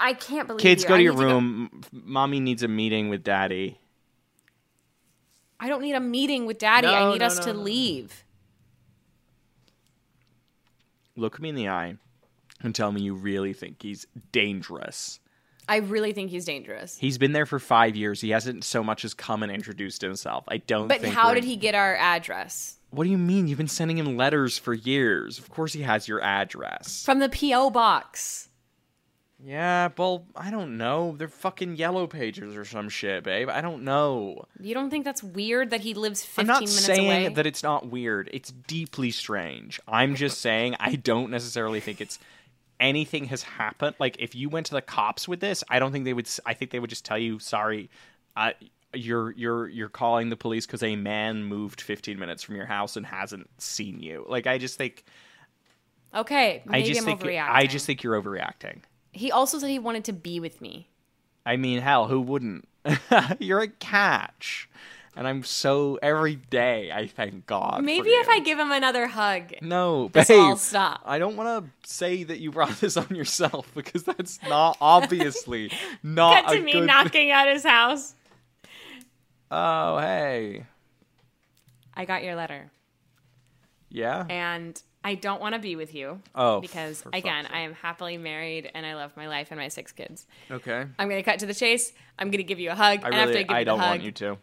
[0.00, 0.88] I can't believe Kids, you.
[0.88, 1.70] go I to your room.
[1.72, 3.78] M Mommy needs a meeting with Daddy.
[5.60, 6.86] I don't need a meeting with Daddy.
[6.86, 7.60] I need no, us no, to no.
[7.60, 8.24] leave.
[11.16, 11.96] Look me in the eye
[12.62, 15.20] and tell me you really think he's dangerous.
[15.68, 16.96] I really think he's dangerous.
[16.96, 18.20] He's been there for five years.
[18.20, 20.44] He hasn't so much as come and introduced himself.
[20.48, 20.88] I don't.
[20.88, 22.76] But how did he get our address?
[22.90, 23.48] What do you mean?
[23.48, 25.38] You've been sending him letters for years.
[25.38, 27.04] Of course, he has your address.
[27.04, 27.68] From the P.O.
[27.68, 28.47] box.
[29.44, 31.14] Yeah, well, I don't know.
[31.16, 33.48] They're fucking yellow pages or some shit, babe.
[33.48, 34.46] I don't know.
[34.60, 37.34] You don't think that's weird that he lives 15 I'm not minutes saying away?
[37.34, 38.28] that it's not weird.
[38.32, 39.80] It's deeply strange.
[39.86, 42.18] I'm just saying I don't necessarily think it's
[42.80, 43.94] anything has happened.
[44.00, 46.28] Like if you went to the cops with this, I don't think they would.
[46.44, 47.90] I think they would just tell you, "Sorry,
[48.36, 48.52] uh,
[48.92, 52.96] you're you're you're calling the police because a man moved 15 minutes from your house
[52.96, 55.04] and hasn't seen you." Like I just think
[56.12, 57.48] okay, I just I'm think overreacting.
[57.50, 58.80] I just think you're overreacting.
[59.18, 60.88] He also said he wanted to be with me.
[61.44, 62.68] I mean, hell, who wouldn't?
[63.40, 64.68] you're a catch.
[65.16, 67.82] And I'm so every day I thank God.
[67.82, 68.28] Maybe if.
[68.28, 69.52] I give him another hug.
[69.60, 70.28] No, babe.
[70.28, 71.00] will stop.
[71.04, 75.72] I don't want to say that you brought this on yourself because that's not obviously
[76.04, 78.14] not Cut to me knocking at his house.
[79.50, 80.66] Oh, hey,
[81.94, 82.70] I got your letter.
[83.88, 84.24] yeah.
[84.28, 86.20] And I don't want to be with you.
[86.34, 89.92] Oh, Because, again, I am happily married and I love my life and my six
[89.92, 90.26] kids.
[90.50, 90.84] Okay.
[90.98, 91.92] I'm going to cut to the chase.
[92.18, 93.00] I'm going to give you a hug.
[93.02, 94.38] I and after I really, give I you don't hug, want you to.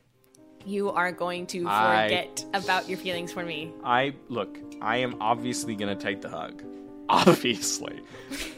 [0.66, 3.72] You are going to I- forget about your feelings for me.
[3.84, 6.64] I look, I am obviously gonna take the hug.
[7.08, 8.00] Obviously.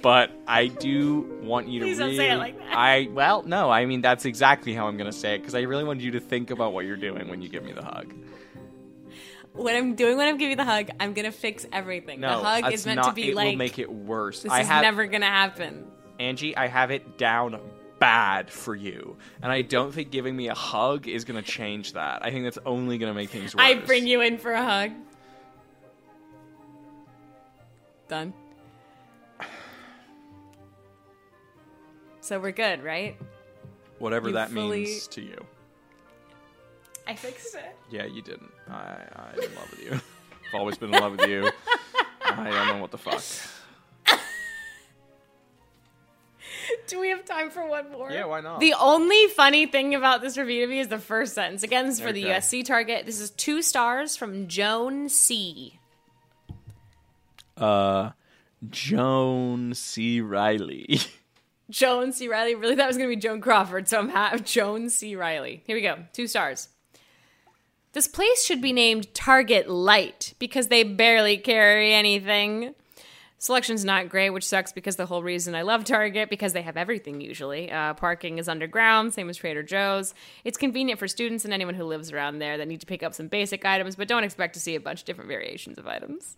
[0.02, 2.78] But I do want you to Please don't really say it like that.
[2.78, 5.84] I well, no, I mean that's exactly how I'm gonna say it, because I really
[5.84, 8.14] want you to think about what you're doing when you give me the hug.
[9.58, 12.20] What I'm doing when I'm giving you the hug, I'm gonna fix everything.
[12.22, 14.44] No, the hug is meant not, to be it like will make it worse.
[14.44, 15.88] this I is have never gonna happen.
[16.20, 17.60] Angie, I have it down
[18.00, 19.18] bad for you.
[19.42, 22.24] And I don't think giving me a hug is gonna change that.
[22.24, 23.66] I think that's only gonna make things worse.
[23.66, 24.92] I bring you in for a hug.
[28.08, 28.34] Done.
[32.22, 33.16] So we're good, right?
[34.00, 35.46] whatever you that fully- means to you.
[37.08, 37.76] I fixed it.
[37.90, 38.52] Yeah, you didn't.
[38.70, 39.92] I, I'm in love with you.
[39.94, 41.50] I've always been in love with you.
[42.26, 43.24] I don't know what the fuck.
[46.88, 48.12] Do we have time for one more?
[48.12, 48.60] Yeah, why not?
[48.60, 51.64] The only funny thing about this review to me is the first sentence.
[51.64, 52.36] Again, this is for the Okay.
[52.36, 53.06] USC target.
[53.06, 55.80] This is two stars from Joan C.
[57.56, 58.12] Uh,
[58.70, 60.22] Joan C.
[60.22, 61.00] Riley.
[61.70, 62.28] Joan C.
[62.28, 62.56] Riley.
[62.56, 65.16] Really, that was going to be Joan Crawford, so I'm ha- Joan C.
[65.16, 65.64] Riley.
[65.68, 65.98] Here we go.
[66.14, 66.70] Two stars.
[67.98, 72.76] This place should be named Target Light because they barely carry anything.
[73.40, 76.78] Selection's not great, which sucks because the whole reason I love Target because they have
[76.78, 77.72] everything usually.
[77.72, 80.14] Uh, parking is underground, same as Trader Joe's.
[80.44, 83.16] It's convenient for students and anyone who lives around there that need to pick up
[83.16, 86.38] some basic items, but don't expect to see a bunch of different variations of items.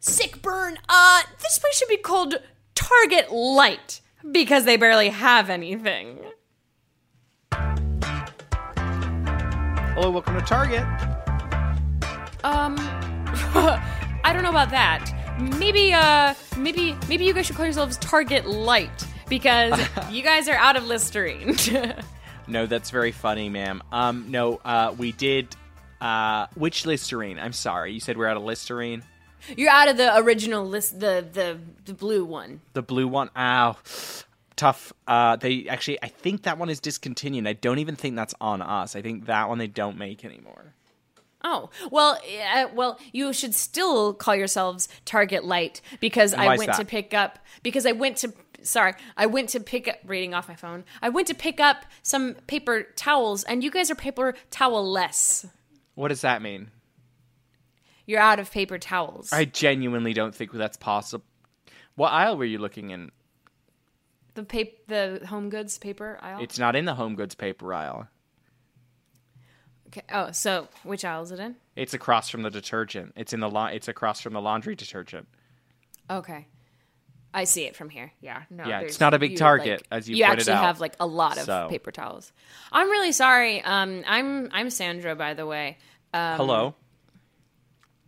[0.00, 0.76] Sick burn.
[0.88, 2.34] Uh, this place should be called
[2.74, 4.00] Target Light
[4.32, 6.18] because they barely have anything.
[9.94, 10.82] Hello, welcome to Target.
[12.42, 12.74] Um,
[14.24, 15.08] I don't know about that.
[15.58, 19.80] Maybe, uh, maybe, maybe you guys should call yourselves Target Light because
[20.10, 21.56] you guys are out of Listerine.
[22.46, 23.82] No, that's very funny, ma'am.
[23.90, 25.56] Um, no, uh, we did.
[25.98, 27.38] Uh, which Listerine?
[27.38, 29.02] I'm sorry, you said we're out of Listerine.
[29.56, 32.60] You're out of the original list, the the the blue one.
[32.74, 33.30] The blue one.
[33.34, 33.78] Ow,
[34.56, 34.92] tough.
[35.06, 37.46] Uh, they actually, I think that one is discontinued.
[37.46, 38.96] I don't even think that's on us.
[38.96, 40.74] I think that one they don't make anymore.
[41.46, 42.18] Oh well,
[42.54, 47.38] uh, well, you should still call yourselves Target Light because I went to pick up
[47.62, 48.32] because I went to
[48.62, 50.84] sorry I went to pick up reading off my phone.
[51.02, 55.46] I went to pick up some paper towels, and you guys are paper towel less.
[55.94, 56.70] What does that mean?
[58.06, 59.30] You're out of paper towels.
[59.32, 61.24] I genuinely don't think that's possible.
[61.94, 63.12] What aisle were you looking in?
[64.34, 64.76] The paper,
[65.20, 66.42] the home goods paper aisle.
[66.42, 68.08] It's not in the home goods paper aisle.
[69.88, 70.02] okay.
[70.12, 71.56] Oh, so which aisle is it in?
[71.76, 73.12] It's across from the detergent.
[73.16, 75.28] It's in the la- It's across from the laundry detergent.
[76.10, 76.46] Okay.
[77.32, 78.12] I see it from here.
[78.20, 78.42] Yeah.
[78.50, 78.64] No.
[78.64, 80.64] Yeah, it's not a big you, Target, like- as you You actually out.
[80.64, 82.32] have like a lot of So- paper towels.
[82.72, 83.62] I'm really sorry.
[83.62, 85.78] Um, I'm I'm Sandra, by the way.
[86.12, 86.74] Um, Hello.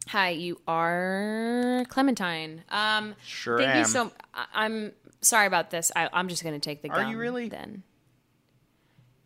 [0.08, 2.62] Hi, you are Clementine.
[2.68, 4.12] Um, Sure thank you so.
[4.32, 5.92] I- I'm sorry about this.
[5.94, 6.88] I, I'm just gonna take the.
[6.88, 7.06] Gun.
[7.06, 7.48] Are you really?
[7.48, 7.82] Then.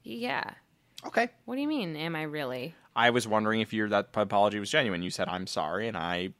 [0.03, 0.45] Yeah.
[1.07, 1.29] Okay.
[1.45, 1.97] What do you mean?
[1.97, 2.75] Am I really?
[2.95, 5.03] I was wondering if your that apology was genuine.
[5.03, 6.31] You said I'm sorry, and I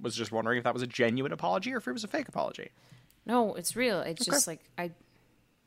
[0.00, 2.28] was just wondering if that was a genuine apology or if it was a fake
[2.28, 2.70] apology.
[3.26, 4.00] No, it's real.
[4.00, 4.92] It's just like I.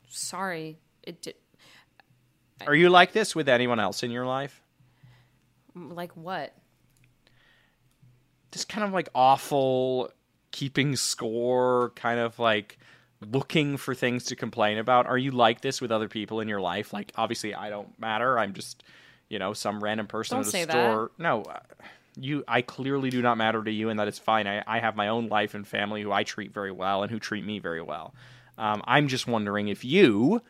[0.08, 0.78] Sorry.
[1.02, 1.34] It did.
[2.66, 4.62] Are you like this with anyone else in your life?
[5.74, 6.54] Like what?
[8.52, 10.10] Just kind of like awful
[10.52, 12.78] keeping score, kind of like
[13.20, 15.06] looking for things to complain about.
[15.06, 16.92] Are you like this with other people in your life?
[16.92, 18.38] Like obviously I don't matter.
[18.38, 18.82] I'm just,
[19.28, 20.72] you know, some random person Don't at a say that.
[20.72, 21.10] store.
[21.18, 21.42] No.
[21.42, 21.60] uh,
[22.16, 24.46] You I clearly do not matter to you and that is fine.
[24.46, 27.18] I, I have my own life and family who I treat very well and who
[27.18, 28.14] treat me very well.
[28.58, 30.42] Um, I'm just wondering if you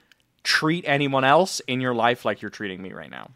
[0.43, 3.31] treat anyone else in your life like you're treating me right now.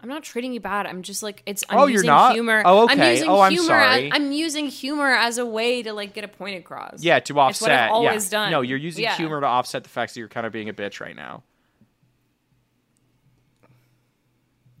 [0.00, 0.86] I'm not treating you bad.
[0.86, 1.64] I'm just like it's.
[1.68, 2.34] I'm Oh, you're using not?
[2.34, 2.62] humor.
[2.64, 3.12] Oh, I'm okay.
[3.14, 4.06] using Oh, I'm humor sorry.
[4.08, 7.02] As, I'm using humor as a way to like get a point across.
[7.02, 7.50] Yeah, to offset.
[7.50, 8.30] It's what I've always yeah.
[8.38, 8.50] done.
[8.52, 9.16] No, you're using Yeah.
[9.16, 11.42] humor to offset the fact that you're kind of being a bitch right now.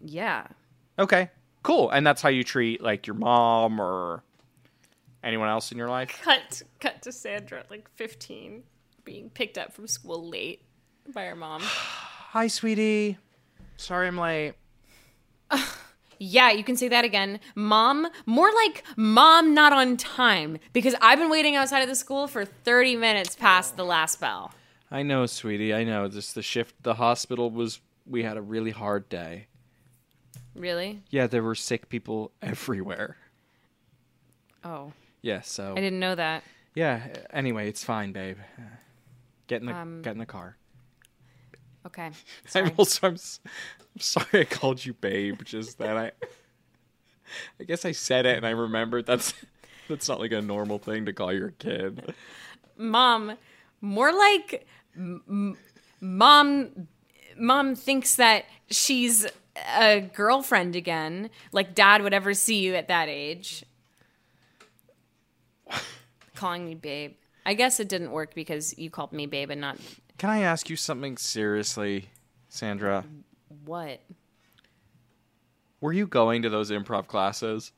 [0.00, 0.46] Yeah.
[0.98, 1.30] Okay,
[1.62, 1.90] cool.
[1.90, 4.22] And that's how you treat like your mom or
[5.24, 6.20] anyone else in your life.
[6.22, 6.62] Cut.
[6.80, 8.62] Cut to Sandra, at, like 15,
[9.04, 10.62] being picked up from school late
[11.12, 11.62] by her mom.
[11.64, 13.18] Hi, sweetie.
[13.76, 14.54] Sorry I'm late.
[16.18, 17.40] Yeah, you can say that again.
[17.54, 22.26] Mom, more like mom not on time because I've been waiting outside of the school
[22.26, 24.52] for 30 minutes past the last bell.
[24.90, 25.74] I know, sweetie.
[25.74, 26.08] I know.
[26.08, 26.82] Just the shift.
[26.82, 27.80] The hospital was.
[28.08, 29.48] We had a really hard day.
[30.54, 31.02] Really?
[31.10, 33.16] Yeah, there were sick people everywhere.
[34.64, 34.92] Oh,
[35.22, 35.40] Yeah.
[35.40, 35.72] So.
[35.76, 36.44] I didn't know that.
[36.74, 37.08] Yeah.
[37.32, 38.38] Anyway, it's fine, babe.
[39.48, 40.56] Get in the Um, get in the car.
[41.86, 42.06] Okay.
[42.06, 42.12] I'm
[42.46, 42.72] Sorry.
[42.76, 45.42] also I'm, I'm sorry I called you babe.
[45.44, 46.12] Just that I
[47.60, 49.32] I guess I said it and I remembered that's
[49.88, 52.14] that's not like a normal thing to call your kid.
[52.76, 53.36] mom
[53.80, 54.66] more like
[54.96, 55.56] m-
[56.00, 56.88] mom
[57.38, 59.26] mom thinks that she's
[59.78, 63.64] a girlfriend again like dad would ever see you at that age
[66.34, 67.14] calling me babe
[67.44, 69.76] i guess it didn't work because you called me babe and not
[70.18, 72.08] Can I ask you something seriously,
[72.48, 73.04] Sandra?
[73.64, 74.00] what
[75.80, 77.72] Were you going to those improv classes?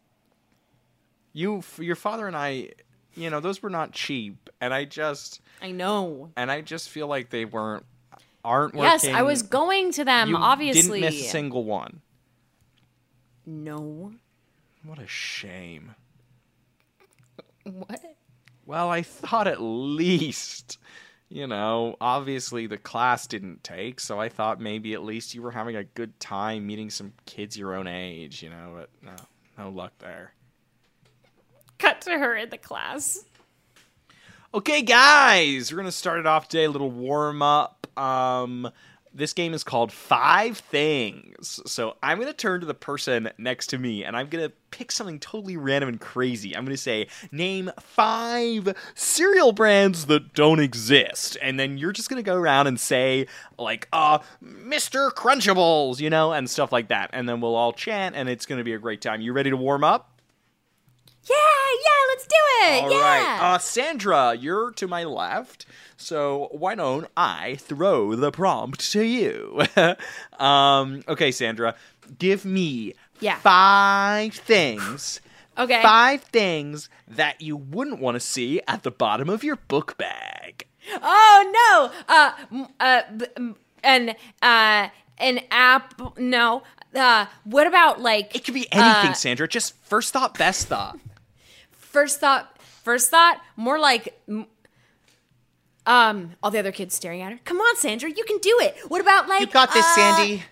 [1.32, 2.70] You, your father and I,
[3.14, 7.06] you know, those were not cheap, and I just, i know and I just feel
[7.06, 7.84] like they weren't,
[8.44, 8.84] aren't working.
[8.90, 12.00] yes i was going to them You obviously didn't miss a single one.
[13.46, 14.12] no
[14.84, 15.94] What a shame.
[17.64, 18.00] what
[18.66, 20.78] Well, I thought at least,
[21.28, 25.50] you know, obviously the class didn't take, so I thought maybe at least you were
[25.50, 29.16] having a good time meeting some kids your own age, you know, but no,
[29.56, 30.32] no luck there.
[31.78, 33.24] cut to her in the class
[34.54, 36.64] Okay, guys, we're gonna start it off today.
[36.64, 37.86] A little warm up.
[37.98, 38.70] Um,
[39.18, 41.60] this game is called Five Things.
[41.66, 45.18] So I'm gonna turn to the person next to me, and I'm gonna pick something
[45.18, 46.56] totally random and crazy.
[46.56, 52.22] I'm gonna say, name five cereal brands that don't exist, and then you're just gonna
[52.22, 53.26] go around and say,
[53.58, 55.10] like, uh, Mr.
[55.10, 58.64] Crunchables, you know, and stuff like that, and then we'll all chant, and it's gonna
[58.64, 59.20] be a great time.
[59.20, 60.17] You ready to warm up?
[61.28, 62.82] Yeah, yeah, let's do it.
[62.84, 63.38] All yeah.
[63.40, 65.66] right, uh, Sandra, you're to my left,
[65.96, 69.62] so why don't I throw the prompt to you?
[70.38, 71.74] um, okay, Sandra,
[72.18, 73.38] give me Yeah.
[73.38, 75.20] five things.
[75.58, 75.82] Okay.
[75.82, 80.66] Five things that you wouldn't want to see at the bottom of your book bag.
[81.02, 82.14] Oh no!
[82.14, 84.10] Uh, m- uh, b- m- an
[84.40, 86.00] uh, an app?
[86.16, 86.62] No.
[86.94, 89.46] Uh, what about like It could be anything, Uh, Sandra.
[89.48, 90.96] Just first thought, best thought.
[91.98, 92.56] First thought?
[92.84, 94.18] First thought, more like.
[95.86, 97.40] Um, all the other kids staring at her.
[97.44, 98.76] Come on, Sandra, you can do it.
[98.88, 100.42] What about like You got this, uh, Sandy.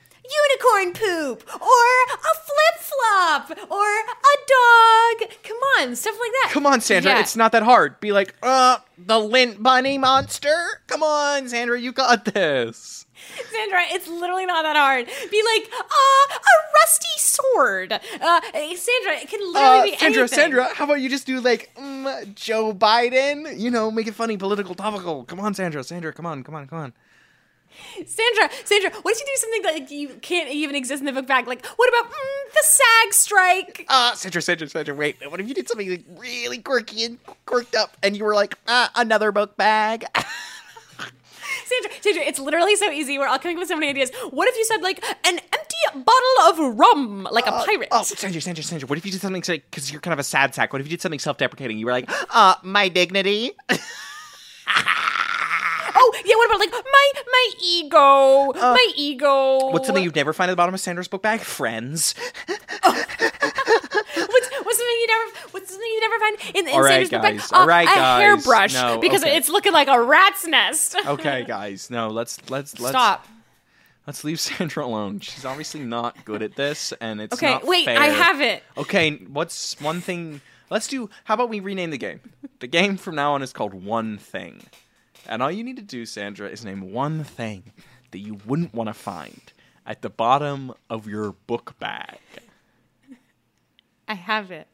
[0.40, 5.30] Unicorn poop, or a flip flop, or a dog.
[5.44, 6.50] Come on, stuff like that.
[6.52, 7.12] Come on, Sandra.
[7.12, 7.20] Yeah.
[7.20, 8.00] It's not that hard.
[8.00, 10.82] Be like, uh, the lint bunny monster.
[10.88, 11.80] Come on, Sandra.
[11.80, 13.05] You got this.
[13.50, 15.06] Sandra, it's literally not that hard.
[15.06, 17.92] Be like, uh, a rusty sword.
[17.92, 20.28] Uh, Sandra, it can literally Uh, be Sandra, anything.
[20.28, 23.58] Sandra, how about you just do like mm, Joe Biden?
[23.58, 25.24] You know, make it funny, political, topical.
[25.24, 26.92] Come on, Sandra, Sandra, come on, come on, come on.
[28.06, 31.12] Sandra, Sandra, what if you do something that like, you can't even exist in the
[31.12, 31.46] book bag?
[31.46, 33.86] Like, what about mm, the SAG strike?
[33.88, 35.16] Uh, Sandra, Sandra, Sandra, wait.
[35.28, 38.56] What if you did something like really quirky and quirked up, and you were like,
[38.66, 40.04] uh, another book bag?
[41.64, 43.18] Sandra, Sandra, it's literally so easy.
[43.18, 44.10] We're all coming up with so many ideas.
[44.30, 47.88] What if you said like an empty bottle of rum, like a pirate?
[47.92, 48.86] oh, Sandra, Sandra, Sandra.
[48.86, 50.72] What if you did something like, because you're kind of a sad sack?
[50.72, 51.78] What if you did something self-deprecating?
[51.78, 53.52] You were like, uh, my dignity.
[56.08, 56.36] Oh, yeah.
[56.36, 59.70] What about like my my ego, uh, my ego?
[59.70, 61.40] What's something you'd never find at the bottom of Sandra's book bag?
[61.40, 62.14] Friends.
[62.82, 62.92] Oh.
[64.18, 65.30] What's, what's something you never?
[65.50, 67.38] What's something you never find in, in All right, Sandra's book bag?
[67.38, 67.52] guys.
[67.52, 68.20] All right, uh, a guys.
[68.22, 69.36] hairbrush No, because okay.
[69.36, 70.96] it's looking like a rat's nest.
[71.06, 71.90] Okay, guys.
[71.90, 73.26] No, let's let's let's Stop.
[74.06, 75.20] Let's leave Sandra alone.
[75.20, 77.84] She's obviously not good at this, and it's Okay, wait.
[77.84, 77.98] fair.
[77.98, 78.62] I have it.
[78.76, 80.40] Okay, what's one thing?
[80.70, 81.10] Let's do.
[81.24, 82.20] How about we rename the game?
[82.60, 84.62] The game from now on is called One Thing,
[85.28, 87.72] and all you need to do, Sandra, is name one thing
[88.10, 89.52] that you wouldn't want to find
[89.86, 92.18] at the bottom of your book bag.
[94.08, 94.68] I have it.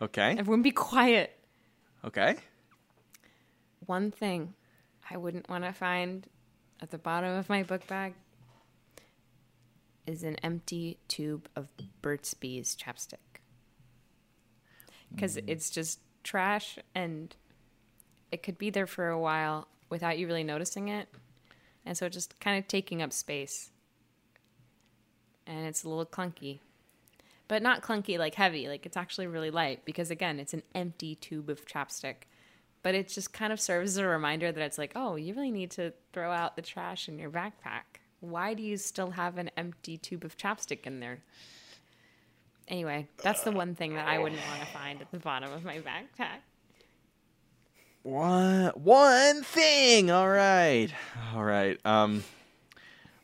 [0.00, 0.36] Okay.
[0.38, 1.38] Everyone, be quiet.
[2.04, 2.36] Okay.
[3.86, 4.54] One thing
[5.10, 6.26] I wouldn't want to find
[6.80, 8.14] at the bottom of my book bag
[10.06, 11.68] is an empty tube of
[12.02, 13.40] Burt's Bees chapstick.
[15.12, 15.44] Because mm.
[15.46, 17.34] it's just trash and
[18.30, 21.08] it could be there for a while without you really noticing it.
[21.84, 23.70] And so it's just kind of taking up space.
[25.46, 26.58] And it's a little clunky.
[27.48, 31.14] But not clunky like heavy, like it's actually really light because again, it's an empty
[31.14, 32.26] tube of chapstick.
[32.82, 35.50] But it just kind of serves as a reminder that it's like, oh, you really
[35.50, 38.00] need to throw out the trash in your backpack.
[38.20, 41.18] Why do you still have an empty tube of chapstick in there?
[42.68, 45.64] Anyway, that's the one thing that I wouldn't want to find at the bottom of
[45.64, 46.40] my backpack.
[48.06, 50.12] One one thing.
[50.12, 50.88] All right.
[51.34, 51.76] All right.
[51.84, 52.22] Um,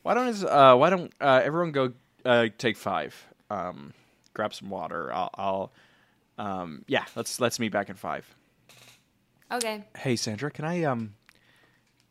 [0.02, 1.92] why don't is uh why don't uh everyone go
[2.24, 3.14] uh take five.
[3.48, 3.92] Um,
[4.34, 5.12] grab some water.
[5.12, 5.30] I'll.
[5.34, 5.72] I'll
[6.36, 7.04] um, yeah.
[7.14, 8.26] Let's let's meet back at five.
[9.52, 9.84] Okay.
[9.96, 11.14] Hey Sandra, can I um,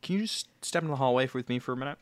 [0.02, 1.98] can you just step in the hallway with me for a minute?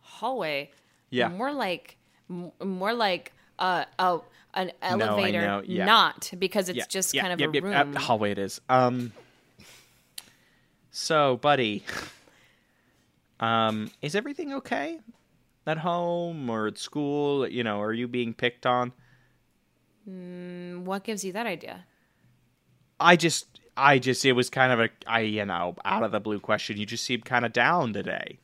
[0.00, 0.70] hallway.
[1.10, 1.28] Yeah.
[1.28, 1.96] More like
[2.30, 4.22] m- more like uh oh
[4.54, 5.84] an elevator, know, yeah.
[5.86, 7.96] not because it's Yeah, just yeah, kind of a room.
[7.96, 8.60] uh, hallway it is.
[8.68, 9.12] Um.
[10.98, 11.84] So, buddy,
[13.40, 14.98] um, is everything okay
[15.66, 17.46] at home or at school?
[17.46, 18.94] You know, are you being picked on?
[20.08, 21.84] Mm, what gives you that idea?
[22.98, 26.18] I just, I just, it was kind of a, I, you know, out of the
[26.18, 26.78] blue question.
[26.78, 28.38] You just seemed kind of down today.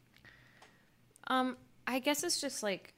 [1.28, 1.56] Um,
[1.86, 2.92] I guess it's just like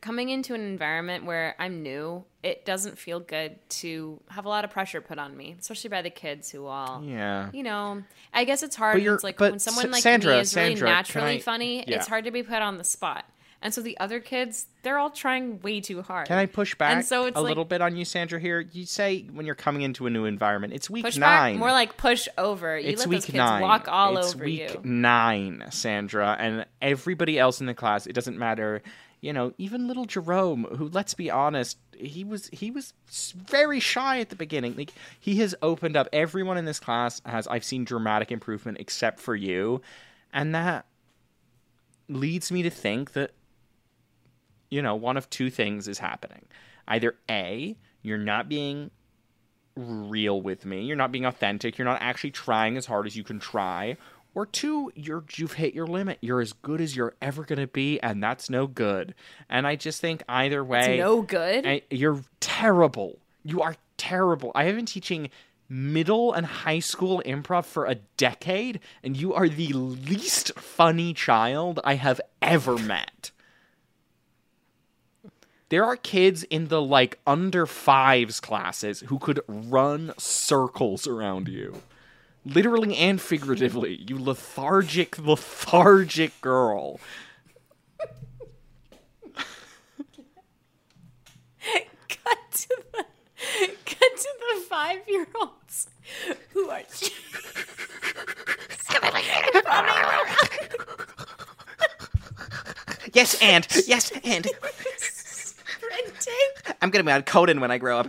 [0.00, 2.24] coming into an environment where I'm new.
[2.42, 6.02] It doesn't feel good to have a lot of pressure put on me, especially by
[6.02, 7.50] the kids who all, Yeah.
[7.52, 8.02] you know.
[8.32, 9.02] I guess it's hard.
[9.02, 11.84] It's like when someone S- like Sandra, me is really Sandra, can naturally I- funny.
[11.88, 11.96] yeah.
[11.96, 13.24] It's hard to be put on the spot.
[13.60, 16.28] And so the other kids, they're all trying way too hard.
[16.28, 18.38] Can I push back And so it's a like, little bit on you, Sandra?
[18.38, 21.18] Here, you say when you're coming into a new environment, it's week nine.
[21.18, 22.78] back, more like push over.
[22.78, 23.62] You it's let week those kids nine.
[23.62, 24.80] walk all it's over week you.
[24.84, 28.06] nine, Sandra, and everybody else in the class.
[28.06, 28.80] It doesn't matter.
[29.20, 32.94] You know, even little Jerome, who, let's be honest, he was he was
[33.34, 34.76] very shy at the beginning.
[34.76, 36.08] Like he has opened up.
[36.12, 37.46] Everyone in this class has.
[37.48, 39.80] I've seen dramatic improvement, except for you,
[40.32, 40.86] and that
[42.08, 43.32] leads me to think that
[44.70, 46.46] you know one of two things is happening.
[46.86, 48.90] Either a, you're not being
[49.78, 50.82] real with me.
[50.82, 51.78] You're not being authentic.
[51.78, 53.96] You're not actually trying as hard as you can try.
[54.38, 56.18] Or two, you're you've hit your limit.
[56.20, 59.16] You're as good as you're ever gonna be, and that's no good.
[59.50, 61.66] And I just think either way, no good?
[61.66, 63.18] I- you're terrible.
[63.42, 64.52] You are terrible.
[64.54, 65.30] I have been teaching
[65.68, 71.80] middle and high school improv for a decade, and you are the least funny child
[71.82, 73.32] I have ever met.
[75.68, 81.82] There are kids in the like under fives classes who could run circles around you.
[82.54, 84.04] Literally and figuratively.
[84.08, 86.98] You lethargic, lethargic girl.
[92.08, 93.04] cut to the
[93.84, 95.88] cut to the five year olds
[96.52, 96.80] who are
[103.14, 104.46] Yes, and yes, and
[104.96, 106.34] sprinting.
[106.80, 108.08] I'm gonna be on Conan when I grow up.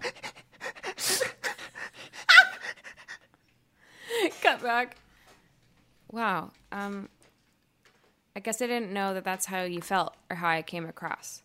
[4.62, 4.98] Back.
[6.12, 6.52] Wow.
[6.72, 7.10] Um,
[8.36, 11.42] I guess I didn't know that that's how you felt or how I came across.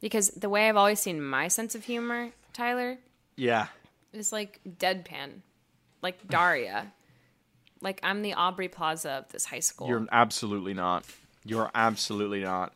[0.00, 2.98] Because the way I've always seen my sense of humor, Tyler,
[3.36, 3.68] Yeah.
[4.12, 5.40] is like deadpan,
[6.02, 6.92] like Daria.
[7.80, 9.88] like I'm the Aubrey Plaza of this high school.
[9.88, 11.04] You're absolutely not.
[11.44, 12.72] You're absolutely not.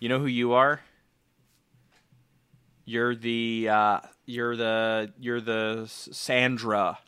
[0.00, 0.80] You know who you are?
[2.84, 6.98] You're the uh, you're the you're the S- Sandra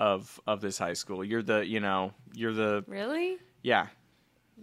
[0.00, 1.24] of of this high school.
[1.24, 3.38] You're the you know you're the really?
[3.62, 3.88] yeah.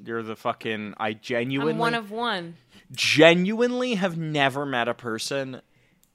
[0.03, 0.93] You're the fucking.
[0.97, 2.55] I genuinely I'm one of one.
[2.91, 5.61] genuinely have never met a person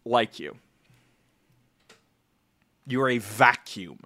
[0.05, 0.57] like you.
[2.87, 4.01] You are a vacuum.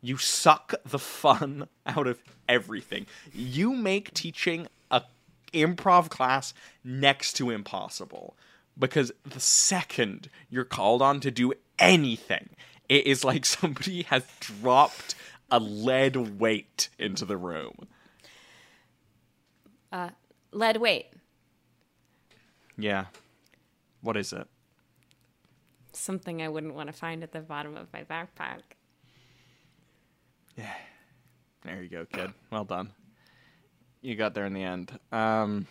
[0.00, 3.06] You suck the fun out of everything.
[3.32, 5.02] You make teaching a
[5.52, 8.36] improv class next to impossible
[8.78, 12.50] because the second you're called on to do anything,
[12.88, 15.14] it is like somebody has dropped
[15.50, 17.88] a lead weight into the room.
[19.90, 20.10] Uh,
[20.52, 21.06] Lead weight.
[22.78, 23.06] Yeah.
[24.00, 24.46] What is it?
[25.92, 28.60] Something I wouldn't want to find at the bottom of my backpack.
[30.56, 30.72] Yeah.
[31.64, 32.32] There you go, kid.
[32.50, 32.90] Well done.
[34.00, 34.98] You got there in the end.
[35.12, 35.66] Um,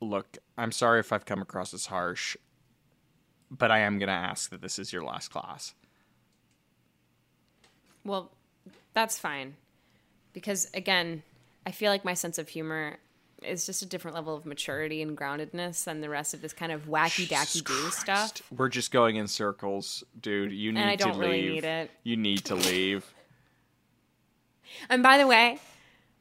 [0.00, 2.36] look, I'm sorry if I've come across as harsh,
[3.58, 5.74] but I am going to ask that this is your last class.
[8.04, 8.30] Well,
[8.94, 9.54] that's fine.
[10.32, 11.22] Because again,
[11.66, 12.96] I feel like my sense of humor
[13.42, 16.72] is just a different level of maturity and groundedness than the rest of this kind
[16.72, 18.40] of wacky dacky do stuff.
[18.56, 20.52] We're just going in circles, dude.
[20.52, 21.20] You need I to don't leave.
[21.20, 21.90] really need it.
[22.04, 23.04] You need to leave.
[24.88, 25.58] And by the way,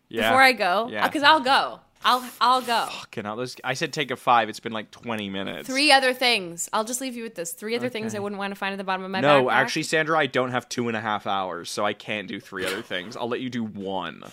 [0.09, 0.29] Yeah.
[0.29, 1.05] before I go, Yeah.
[1.05, 1.79] Uh, because I'll go.
[2.03, 2.87] I'll I'll go.
[2.89, 4.49] Fucking hell, those- I said take a five.
[4.49, 5.67] It's been like 20 minutes.
[5.67, 6.67] Three other things.
[6.73, 7.51] I'll just leave you with this.
[7.53, 9.51] Three other things I wouldn't want to find at the bottom of my No, backpack.
[9.53, 12.65] actually, Sandra, I don't have two and a half hours, so I can't do three
[12.65, 13.15] other things.
[13.15, 14.23] I'll let you do one.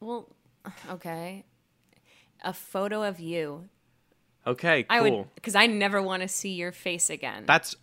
[0.00, 0.28] Well,
[0.90, 1.44] okay.
[2.44, 3.68] A photo of you.
[4.46, 4.96] Okay, cool.
[4.96, 7.44] I would because I never want to see your face again.
[7.46, 7.76] That's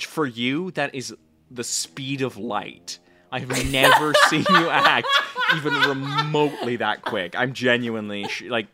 [0.00, 0.70] for you.
[0.72, 1.14] That is
[1.50, 2.98] the speed of light.
[3.30, 5.06] I have never seen you act
[5.56, 7.34] even remotely that quick.
[7.36, 8.66] I'm genuinely sh- like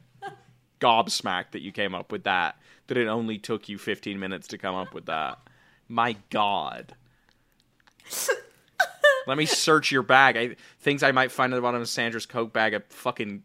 [0.81, 2.57] gobsmacked that you came up with that.
[2.89, 5.39] That it only took you 15 minutes to come up with that.
[5.89, 6.95] My God.
[9.27, 10.37] Let me search your bag.
[10.37, 12.75] I, things I might find at the bottom of Sandra's coke bag.
[12.75, 13.43] A fucking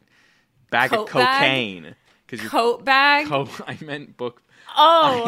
[0.72, 1.96] bag Coat of cocaine.
[2.26, 3.28] Because your Coat bag.
[3.28, 4.42] co- I meant book.
[4.76, 5.24] oh,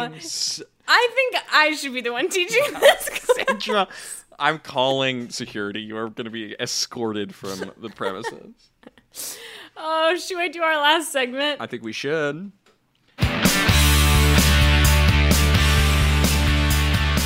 [0.88, 3.10] I think I should be the one teaching this.
[3.48, 3.88] Sandra,
[4.42, 5.82] I'm calling security.
[5.82, 8.72] You are going to be escorted from the premises.
[9.78, 11.62] oh, should we do our last segment?
[11.62, 12.52] I think we should.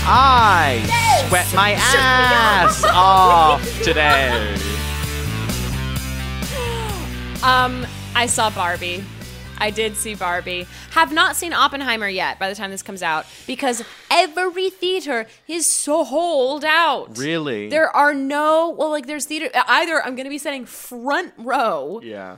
[0.07, 4.57] I sweat my ass off today.
[7.43, 7.85] Um,
[8.15, 9.03] I saw Barbie.
[9.57, 10.67] I did see Barbie.
[10.91, 15.65] Have not seen Oppenheimer yet by the time this comes out because every theater is
[15.65, 17.17] sold out.
[17.17, 17.69] Really?
[17.69, 22.01] There are no, well, like there's theater, either I'm going to be sitting front row
[22.03, 22.37] Yeah.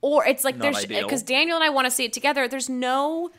[0.00, 2.46] or it's like Not there's, because Daniel and I want to see it together.
[2.48, 3.30] There's no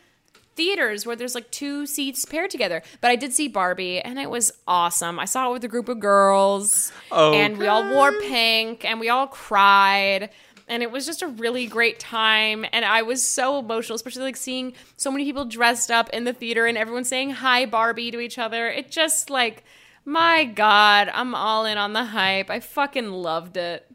[0.56, 2.84] theaters where there's like two seats paired together.
[3.00, 5.20] But I did see Barbie and it was awesome.
[5.20, 9.00] I saw it with a group of girls oh, and we all wore pink and
[9.00, 10.30] we all cried.
[10.72, 12.66] And it was just a really great time.
[12.72, 16.32] And I was so emotional, especially like seeing so many people dressed up in the
[16.32, 18.70] theater and everyone saying hi Barbie to each other.
[18.70, 19.66] It just like,
[20.06, 22.50] my God, I'm all in on the hype.
[22.50, 23.86] I fucking loved it.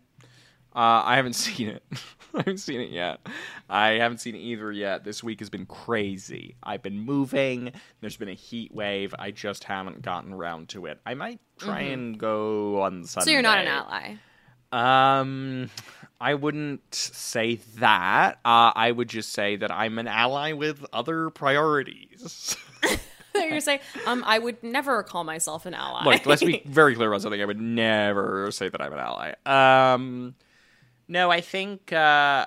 [0.74, 1.82] Uh, I haven't seen it.
[2.34, 3.26] I haven't seen it yet.
[3.70, 5.02] I haven't seen either yet.
[5.02, 6.56] This week has been crazy.
[6.62, 7.72] I've been moving.
[8.02, 9.14] There's been a heat wave.
[9.18, 11.00] I just haven't gotten around to it.
[11.06, 13.22] I might try and go on Sunday.
[13.22, 13.24] Mm-hmm.
[13.24, 14.16] So you're not an ally.
[14.72, 15.70] Um,
[16.20, 18.38] I wouldn't say that.
[18.44, 22.56] Uh, I would just say that I'm an ally with other priorities.
[23.34, 26.04] You're saying, um, I would never call myself an ally.
[26.04, 27.40] Look, let's be very clear about something.
[27.40, 29.34] I would never say that I'm an ally.
[29.44, 30.34] Um,
[31.08, 32.46] no, I think uh,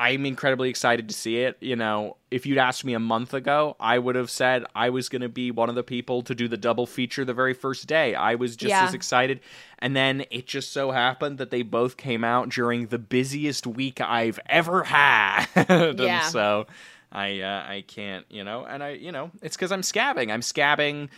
[0.00, 1.58] I'm incredibly excited to see it.
[1.60, 5.10] You know, if you'd asked me a month ago, I would have said I was
[5.10, 7.86] going to be one of the people to do the double feature the very first
[7.86, 8.14] day.
[8.14, 8.84] I was just Yeah.
[8.86, 9.40] as excited.
[9.78, 14.00] And then it just so happened that they both came out during the busiest week
[14.00, 15.44] I've ever had.
[15.98, 16.22] Yeah.
[16.22, 16.66] And so
[17.12, 20.32] I uh, I can't, you know, and I, you know, it's because I'm scabbing.
[20.32, 21.08] I'm scabbing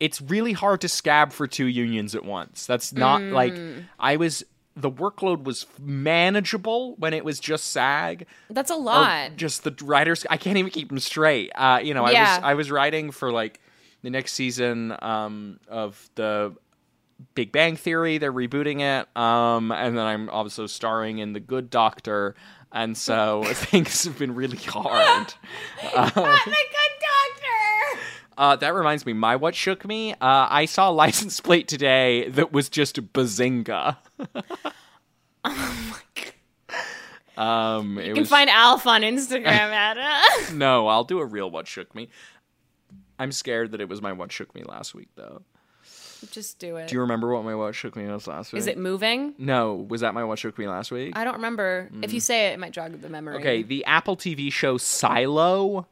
[0.00, 2.66] it's really hard to scab for two unions at once.
[2.66, 3.54] That's not like
[4.00, 4.42] I was
[4.76, 8.26] the workload was manageable when it was just SAG.
[8.50, 9.36] That's a lot.
[9.36, 11.50] Just the writers I can't even keep them straight.
[11.54, 13.60] Uh, you know, I was I was writing for like
[14.02, 16.54] the next season um, of the
[17.34, 18.18] Big Bang Theory.
[18.18, 22.34] They're rebooting it, um, and then I'm also starring in The Good Doctor,
[22.72, 25.34] and so things have been really hard.
[25.82, 26.50] the good doctor.
[28.36, 30.12] Uh, that reminds me, my what shook me.
[30.14, 33.96] Uh, I saw a license plate today that was just Bazinga.
[35.44, 35.98] Oh
[37.36, 40.86] um, it You can was, find Alf on Instagram at no.
[40.88, 42.08] I'll do a real what shook me.
[43.18, 45.42] I'm scared that it was my what shook me last week, though.
[46.30, 46.88] Just do it.
[46.88, 48.60] Do you remember what my what shook me was last week?
[48.60, 49.34] Is it moving?
[49.38, 51.16] No, was that my what shook me last week?
[51.16, 51.90] I don't remember.
[52.02, 53.36] If you say it, it might jog the memory.
[53.36, 53.40] Mm.
[53.40, 55.86] Okay, the Apple TV show Silo.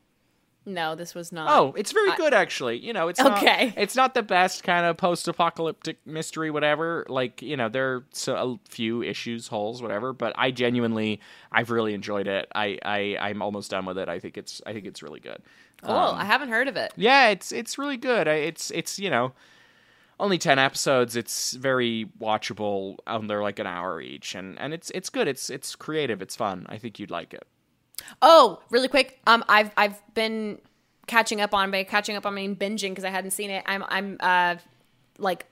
[0.74, 1.48] No, this was not.
[1.50, 2.78] Oh, it's very good actually.
[2.78, 3.74] You know, it's not, Okay.
[3.76, 7.04] it's not the best kind of post-apocalyptic mystery, whatever.
[7.08, 10.12] Like you know, there are so, a few issues, holes, whatever.
[10.12, 11.20] But I genuinely,
[11.50, 12.48] I've really enjoyed it.
[12.54, 14.08] I, I, I'm almost done with it.
[14.08, 15.42] I think it's, I think it's really good.
[15.82, 15.90] cool.
[15.94, 16.92] I um, haven't heard of it.
[16.96, 18.26] Yeah, it's it's really good.
[18.28, 19.32] It's it's you know
[20.18, 21.16] only ten episodes.
[21.16, 22.98] It's very watchable.
[23.06, 25.26] and they're like an hour each, and and it's it's good.
[25.28, 26.22] It's it's creative.
[26.22, 26.66] It's fun.
[26.68, 27.46] I think you'd like it.
[28.22, 29.20] Oh, really quick.
[29.26, 30.58] Um, I've I've been
[31.06, 33.64] catching up on by catching up on I mean binging because I hadn't seen it.
[33.66, 34.56] I'm I'm uh
[35.18, 35.46] like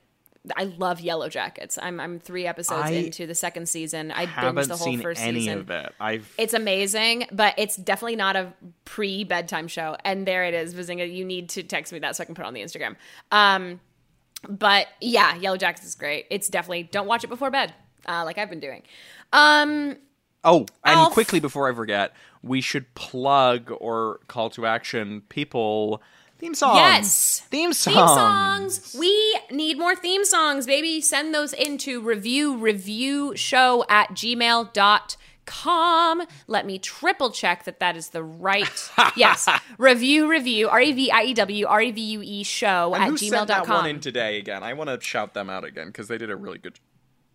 [0.56, 1.78] I love Yellowjackets.
[1.80, 4.10] I'm I'm three episodes I into the second season.
[4.10, 5.58] I Haven't the whole seen first any season.
[5.60, 5.92] of it.
[6.00, 8.52] I've It's amazing, but it's definitely not a
[8.84, 9.96] pre bedtime show.
[10.04, 11.12] And there it is, Bazinga.
[11.12, 12.96] You need to text me that so I can put it on the Instagram.
[13.32, 13.80] Um,
[14.48, 16.26] but yeah, Yellowjackets is great.
[16.30, 17.74] It's definitely don't watch it before bed,
[18.06, 18.82] uh, like I've been doing.
[19.32, 19.96] Um,
[20.44, 21.12] Oh, and Alf.
[21.12, 22.12] quickly before I forget,
[22.42, 26.00] we should plug or call to action people
[26.38, 26.76] theme songs.
[26.76, 27.40] Yes.
[27.50, 27.96] theme songs.
[27.96, 28.96] theme songs.
[28.98, 31.00] We need more theme songs, baby.
[31.00, 36.22] Send those into review revue show at gmail.com.
[36.46, 38.90] Let me triple check that that is the right.
[39.16, 39.48] yes.
[39.78, 43.02] Review revue R E V I E W R E V U E show And
[43.04, 44.62] at who sent that one in today again?
[44.62, 46.78] I want to shout them out again because they did a really good.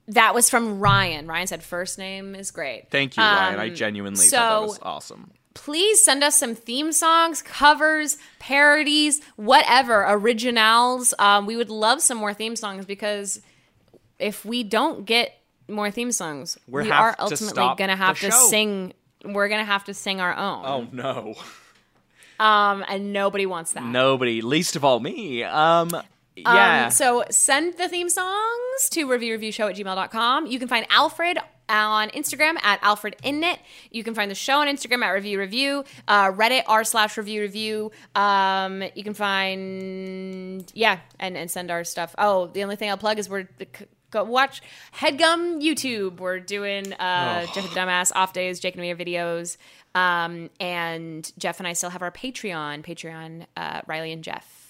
[0.10, 1.28] That was from Ryan.
[1.28, 2.90] Ryan said first name is great.
[2.92, 3.60] Thank you, Ryan.
[3.60, 5.32] I Um, genuinely so- thought that was awesome.
[5.54, 11.14] please send us some theme songs, covers, parodies, whatever, originals.
[11.20, 13.40] Um, we would love some more theme songs because
[14.20, 15.38] if we don't get
[15.70, 18.48] more theme songs, We're we are ultimately gonna have to show.
[18.50, 18.94] sing.
[19.24, 20.66] We're gonna have to sing our own.
[20.66, 21.36] Oh no,
[22.40, 23.84] Um, and nobody wants that.
[23.84, 25.44] nobody, least of all me.
[25.44, 25.90] Um,
[26.36, 26.86] Yeah.
[26.86, 30.48] Um, so send the theme songs to reviewrevueshow at gmail.com.
[30.48, 31.38] You can find Alfred
[31.70, 33.58] on Instagram at Alfred Innit.
[33.92, 37.42] You can find the show on Instagram at Review Revue, uh, Reddit r slash Review
[37.42, 37.92] Revue.
[38.16, 42.16] Um, you can find yeah, and and send our stuff.
[42.18, 43.48] Oh, the only thing I'll plug is we're
[44.12, 44.62] go watch
[44.96, 46.20] Headgum YouTube.
[46.20, 49.58] We're doing uh, Jeff the Dumbass off days, Jake and Amir videos.
[49.96, 54.63] Um, and Jeff and I still have our Patreon, Patreon, uh, Reilly and Jeff.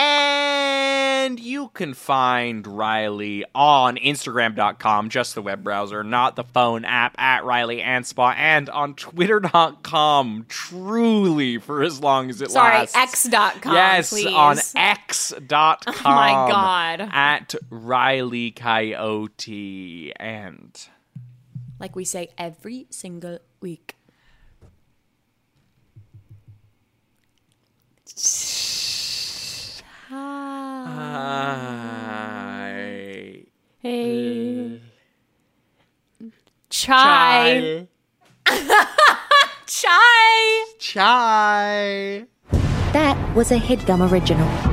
[0.00, 7.16] And you can find Reilly on Instagram.com, just the web browser, not the phone app
[7.18, 12.92] at Reilly Anspaugh, and on Twitter.com, truly for as long as it lasts.
[12.92, 13.26] Sorry, lasts.
[13.26, 13.74] X.com.
[13.74, 14.26] Yes, please.
[14.26, 15.78] on X.com.
[16.04, 17.08] Oh my God.
[17.12, 20.12] At Riley Coyote.
[20.14, 20.80] And
[21.80, 23.96] like we say every single week.
[30.10, 30.16] I.
[33.80, 34.80] Hey.
[36.70, 37.86] Chai.
[39.66, 40.64] Chai.
[40.78, 42.24] Chai.
[42.92, 44.67] That was a headgum original.